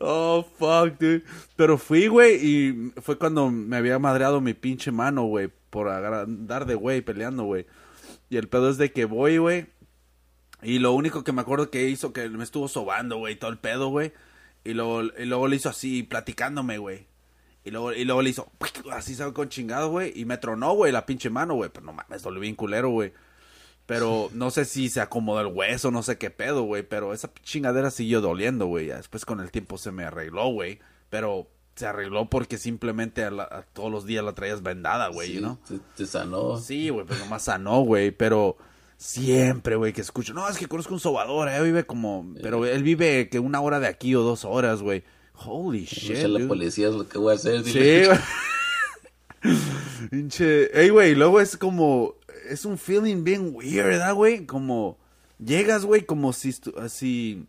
[0.00, 1.22] oh, fuck, dude.
[1.56, 6.66] Pero fui, güey, y fue cuando me había madreado mi pinche mano, güey, por andar
[6.66, 7.66] de güey peleando, güey.
[8.28, 9.66] Y el pedo es de que voy, güey.
[10.62, 13.58] Y lo único que me acuerdo que hizo que me estuvo sobando, güey, todo el
[13.58, 14.12] pedo, güey.
[14.64, 17.06] Y luego, y luego le hizo así, platicándome, güey.
[17.64, 18.50] Y luego, y luego le hizo
[18.92, 19.32] así, ¿sabes?
[19.34, 20.12] Con chingado, güey.
[20.18, 21.70] Y me tronó, güey, la pinche mano, güey.
[21.72, 23.12] Pero no mames, dolió bien culero, güey.
[23.86, 26.82] Pero no sé si se acomodó el hueso, no sé qué pedo, güey.
[26.82, 28.86] Pero esa chingadera siguió doliendo, güey.
[28.86, 30.80] Después con el tiempo se me arregló, güey.
[31.10, 35.32] Pero se arregló porque simplemente a la- a todos los días la traías vendada, güey,
[35.32, 35.58] Sí, know?
[35.66, 36.58] te, te sanó.
[36.58, 38.56] Sí, güey, pues nomás sanó, güey, pero
[38.98, 42.82] siempre, güey, que escucho, no, es que conozco un sobador, eh, vive como, pero él
[42.82, 45.02] vive que una hora de aquí o dos horas, güey.
[45.44, 46.48] Holy shit, Escucha la dude.
[46.48, 47.64] policía es lo que voy a hacer.
[47.64, 48.18] Sí, dile.
[50.10, 52.14] Pinche, ey, güey, luego es como,
[52.48, 54.46] es un feeling bien weird, ¿verdad, güey?
[54.46, 54.98] Como,
[55.44, 57.46] llegas, güey, como si, así,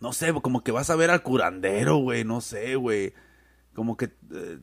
[0.00, 3.12] no sé, como que vas a ver al curandero, güey, no sé, güey.
[3.74, 4.58] Como que, eh,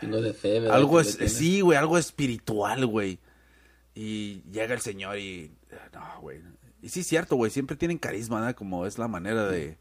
[0.00, 0.76] de fe, ¿verdad?
[0.76, 3.18] algo es, sí, güey, algo espiritual, güey.
[3.94, 5.52] Y llega el señor y,
[5.92, 6.40] no, güey.
[6.82, 8.54] Y sí es cierto, güey, siempre tienen carisma, ¿no?
[8.54, 9.76] Como es la manera de,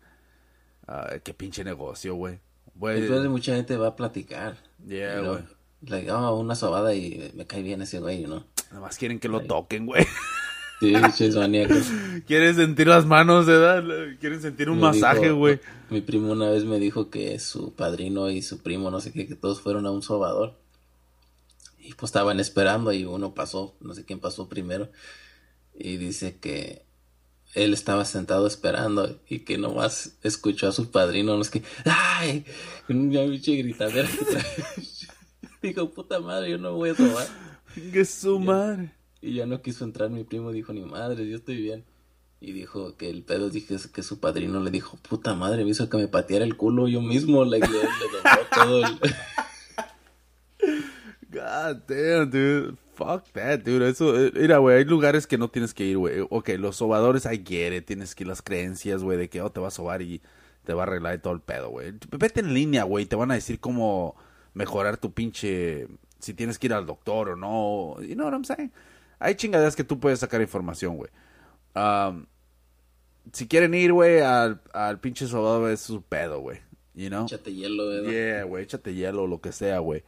[0.87, 2.39] ah, qué pinche negocio, güey.
[2.81, 4.57] Entonces mucha gente va a platicar.
[4.85, 5.43] Yeah, güey.
[5.85, 8.45] Like, oh, una sobada y me cae bien ese güey, ¿no?
[8.69, 10.05] Nada más quieren que lo toquen, güey.
[10.79, 11.85] Sí, pinches maníacos.
[12.27, 13.83] quieren sentir las manos, ¿verdad?
[14.19, 15.59] Quieren sentir un Me masaje, güey.
[15.89, 19.27] Mi primo una vez me dijo que su padrino y su primo, no sé qué,
[19.27, 20.57] que todos fueron a un sobador.
[21.79, 24.89] Y pues estaban esperando y uno pasó, no sé quién pasó primero.
[25.73, 26.85] Y dice que
[27.53, 32.45] él estaba sentado esperando y que nomás escuchó a su padrino, no es que, ¡ay!
[32.89, 34.09] Una pinche gritadera.
[35.61, 37.27] Dijo, puta madre, yo no voy a sobar.
[37.91, 38.91] Que su madre.
[39.21, 41.85] Y ya no quiso entrar mi primo, dijo, ni madre, yo estoy bien.
[42.41, 45.89] Y dijo que el pedo dije que su padrino le dijo, puta madre, me hizo
[45.89, 47.87] que me pateara el culo yo mismo, like, le, le
[48.53, 48.99] todo el...
[51.31, 52.82] God damn, dude.
[52.95, 53.87] Fuck that, dude.
[53.87, 56.25] Eso, eh, mira, güey, hay lugares que no tienes que ir, güey.
[56.29, 57.85] Ok, los sobadores, I get it.
[57.85, 60.21] Tienes que ir las creencias, güey, de que, oh, te va a sobar y
[60.63, 61.93] te va a arreglar todo el pedo, güey.
[62.11, 63.05] Vete en línea, güey.
[63.05, 64.15] Te van a decir cómo
[64.53, 65.87] mejorar tu pinche...
[66.19, 68.01] Si tienes que ir al doctor o no.
[68.01, 68.71] You know what I'm saying?
[69.19, 71.09] Hay chingaderas que tú puedes sacar información, güey.
[71.75, 72.27] Um,
[73.31, 76.59] si quieren ir, güey, al, al pinche sobador, es su pedo, güey.
[76.93, 77.25] You know?
[77.25, 78.11] Échate hielo, ¿verdad?
[78.11, 80.03] Yeah, güey, échate hielo o lo que sea, güey.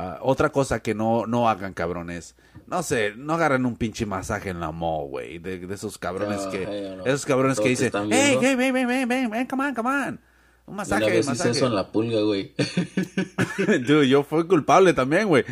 [0.00, 2.36] Ah, otra cosa que no, no hagan, cabrones.
[2.68, 5.40] No sé, no agarren un pinche masaje en la mall, güey.
[5.40, 6.94] De, de esos cabrones que...
[6.96, 7.04] no.
[7.04, 10.20] Esos cabrones que dicen, hey, hey, ven, ven, ven, ven, ven, come on, come on.
[10.66, 11.50] Un Una masaje, vez hice masaje.
[11.50, 12.54] eso en la pulga, güey.
[13.86, 15.44] Dude, yo fui culpable también, güey.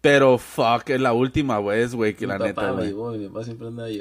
[0.00, 2.94] Pero, fuck, es la última vez, güey, que Mi la papá neta, güey.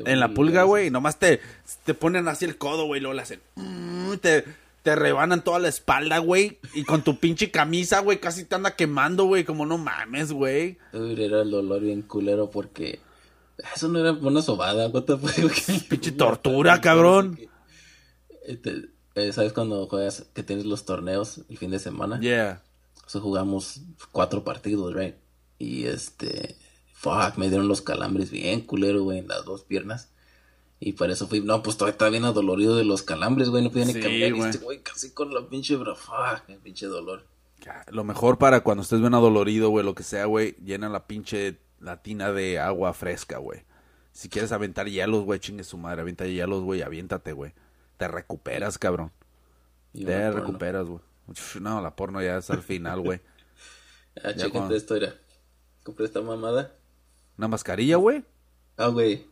[0.05, 1.39] En la pulga, güey, nomás te,
[1.85, 3.41] te ponen así el codo, güey, luego le hacen...
[3.55, 4.43] mm, te,
[4.83, 6.59] te rebanan toda la espalda, güey.
[6.73, 9.43] Y con tu pinche camisa, güey, casi te anda quemando, güey.
[9.43, 10.77] Como no mames, güey.
[10.93, 12.99] Era el dolor bien culero porque...
[13.75, 15.87] Eso no era una sobada, what the fuck?
[15.89, 17.39] Pinche tortura, cabrón.
[18.45, 22.19] Este, eh, ¿Sabes cuando juegas que tienes los torneos el fin de semana?
[22.19, 22.61] Yeah.
[23.05, 23.81] O sea, jugamos
[24.11, 25.15] cuatro partidos, right?
[25.57, 26.55] Y este,
[26.93, 30.11] fuck, me dieron los calambres bien culero, güey, en las dos piernas.
[30.79, 33.69] Y por eso fui, no, pues todavía estaba bien adolorido de los calambres, güey, no
[33.71, 34.29] podía ni Sí, caminar.
[34.29, 34.49] Y güey.
[34.51, 37.25] este güey casi con la pinche fuck, el pinche dolor.
[37.89, 41.57] Lo mejor para cuando estés bien adolorido, güey, lo que sea, güey, llena la pinche
[41.79, 43.63] la tina de agua fresca, güey.
[44.11, 47.53] Si quieres aventar hielos, güey, chingue su madre, avienta hielos, güey, aviéntate, güey.
[47.97, 49.11] Te recuperas, cabrón.
[49.93, 51.01] Y Te recuperas, güey.
[51.59, 53.19] No, la porno ya es al final, güey.
[54.23, 55.13] Ah, chécate cuando- esto, era.
[55.83, 56.73] Compré esta mamada.
[57.37, 58.23] ¿Una mascarilla, güey?
[58.75, 59.27] Ah, güey.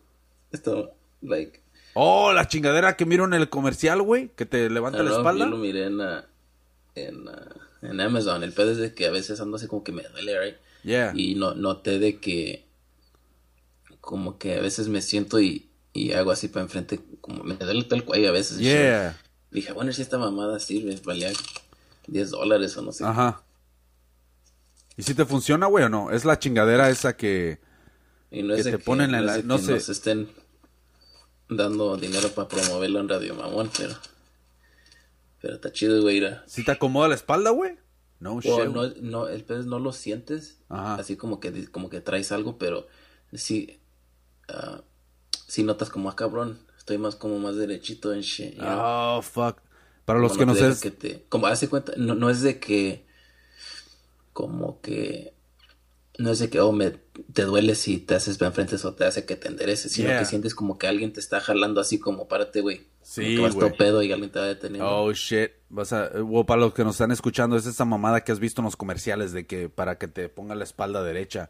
[0.52, 0.94] Esto,
[1.28, 1.62] like.
[1.94, 5.46] Oh, la chingadera que miro en el comercial, güey, que te levanta la espalda.
[5.46, 6.26] Yo lo miré en, ah,
[6.96, 7.26] en,
[7.82, 8.44] en Amazon.
[8.44, 10.56] El pedo es de que a veces ando así como que me duele, right?
[10.84, 11.14] Yeah.
[11.16, 12.66] Y no, noté de que
[14.02, 17.84] como que a veces me siento y, y hago así para enfrente, como me duele
[17.86, 18.60] todo el cuello a veces.
[18.60, 19.18] Yeah.
[19.52, 21.32] Dije, bueno, si esta mamada sirve, valía
[22.08, 23.06] 10 dólares o no sé.
[23.06, 23.42] Ajá.
[24.98, 26.12] ¿Y si te funciona, güey, o no?
[26.12, 27.60] Es la chingadera esa que...
[28.32, 29.72] Y no es que te ponen en no, la- no que sé.
[29.74, 30.30] nos estén
[31.50, 33.94] dando dinero para promoverlo en Radio Mamón, pero
[35.42, 36.22] pero está chido, güey.
[36.48, 37.78] ¿Si te acomoda la espalda, güey?
[38.20, 38.66] No, o shit.
[38.74, 40.96] no, no, el pez no lo sientes, Ajá.
[40.96, 42.88] así como que como que traes algo, pero
[43.34, 43.80] sí,
[44.48, 44.82] ah,
[45.48, 48.56] sí notas como, ah, cabrón, estoy más como más derechito en shit.
[48.56, 49.18] know?
[49.18, 49.60] Oh, fuck.
[50.06, 50.92] Para los Como que no te sé...
[50.92, 53.06] te- como hace cuenta, no, no es de que,
[54.34, 55.35] como que,
[56.18, 56.92] no es de que, oh, me,
[57.34, 60.20] te duele si te haces para enfrente o te hace que te endereces, sino Yeah.
[60.20, 62.88] que sientes como que alguien te está jalando así como, párate, güey.
[63.02, 63.68] Sí, Como que vas güey.
[63.70, 64.90] todo pedo y alguien te va deteniendo.
[64.90, 65.52] Oh, shit.
[65.70, 66.10] Vas a...
[66.16, 68.76] o para los que nos están escuchando, es esa mamada que has visto en los
[68.78, 71.50] comerciales de que para que te ponga la espalda derecha.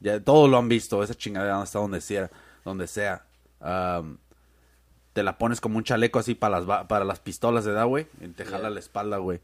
[0.00, 2.30] Ya todos lo han visto, esa chingadera está donde sea.
[2.64, 3.26] Donde sea.
[5.12, 8.06] Te la pones como un chaleco así para las, para las pistolas de da, güey.
[8.20, 9.40] Y te jala la espalda, güey.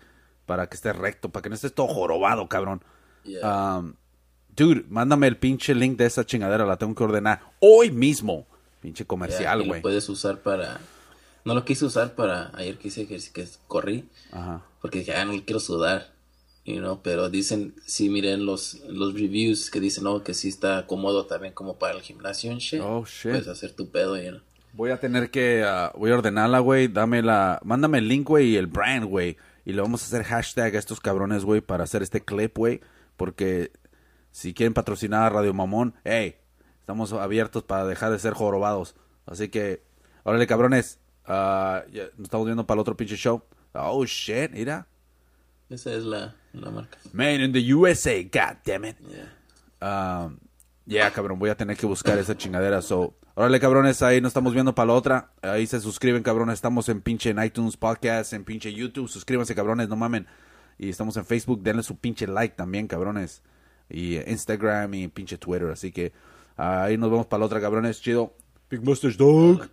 [0.47, 2.83] Para que estés recto, para que no estés todo jorobado, cabrón.
[3.25, 3.79] Yeah.
[3.79, 3.95] Um,
[4.65, 8.47] dude, mándame el pinche link de esa chingadera, la tengo que ordenar hoy mismo.
[8.81, 9.81] Pinche comercial, güey.
[9.81, 10.81] lo puedes usar para,
[11.45, 14.63] no lo quise usar para, ayer quise que corrí, Ajá.
[14.81, 16.13] porque dije, ah, no quiero sudar,
[16.65, 20.87] you know, pero dicen, sí, miren los, los reviews que dicen, no, que sí está
[20.87, 22.81] cómodo también como para el gimnasio shit.
[22.83, 23.33] Oh, shit.
[23.33, 24.41] Puedes hacer tu pedo, you know.
[24.73, 26.87] Voy a tener que, ah, voy a ordenarla, güey.
[26.87, 29.37] Dame la, mándame el link, güey, y el brand, güey.
[29.65, 32.81] Y le vamos a hacer hashtag a estos cabrones, güey, para hacer este clip, güey.
[33.17, 33.73] Porque
[34.31, 36.37] si quieren patrocinar a Radio Mamón, hey,
[36.81, 38.95] estamos abiertos para dejar de ser jorobados.
[39.27, 39.83] Así que,
[40.25, 40.99] órale, cabrones.
[41.27, 41.85] ya
[42.17, 43.43] nos estamos viendo para el otro pinche show.
[43.73, 44.87] Oh, shit, mira.
[45.69, 46.99] Esa es la, la marca.
[47.13, 48.97] Man in the USA, god damn it.
[49.09, 50.25] Yeah.
[50.27, 50.39] Um,
[50.87, 52.83] yeah, cabrón, voy a tener que buscar esa chingadera.
[52.83, 55.31] So, órale, cabrones, ahí nos estamos viendo para la otra.
[55.43, 56.55] Ahí se suscriben, cabrones.
[56.55, 59.09] Estamos en pinche en iTunes Podcast, en pinche YouTube.
[59.09, 60.27] Suscríbanse, cabrones, no mamen.
[60.77, 63.43] Y estamos en Facebook, denle su pinche like también, cabrones.
[63.91, 65.69] Y Instagram y pinche Twitter.
[65.71, 66.13] Así que
[66.57, 68.01] ahí nos vemos para la otra, cabrones.
[68.01, 68.35] Chido.
[68.71, 69.69] Big Mustache Dog.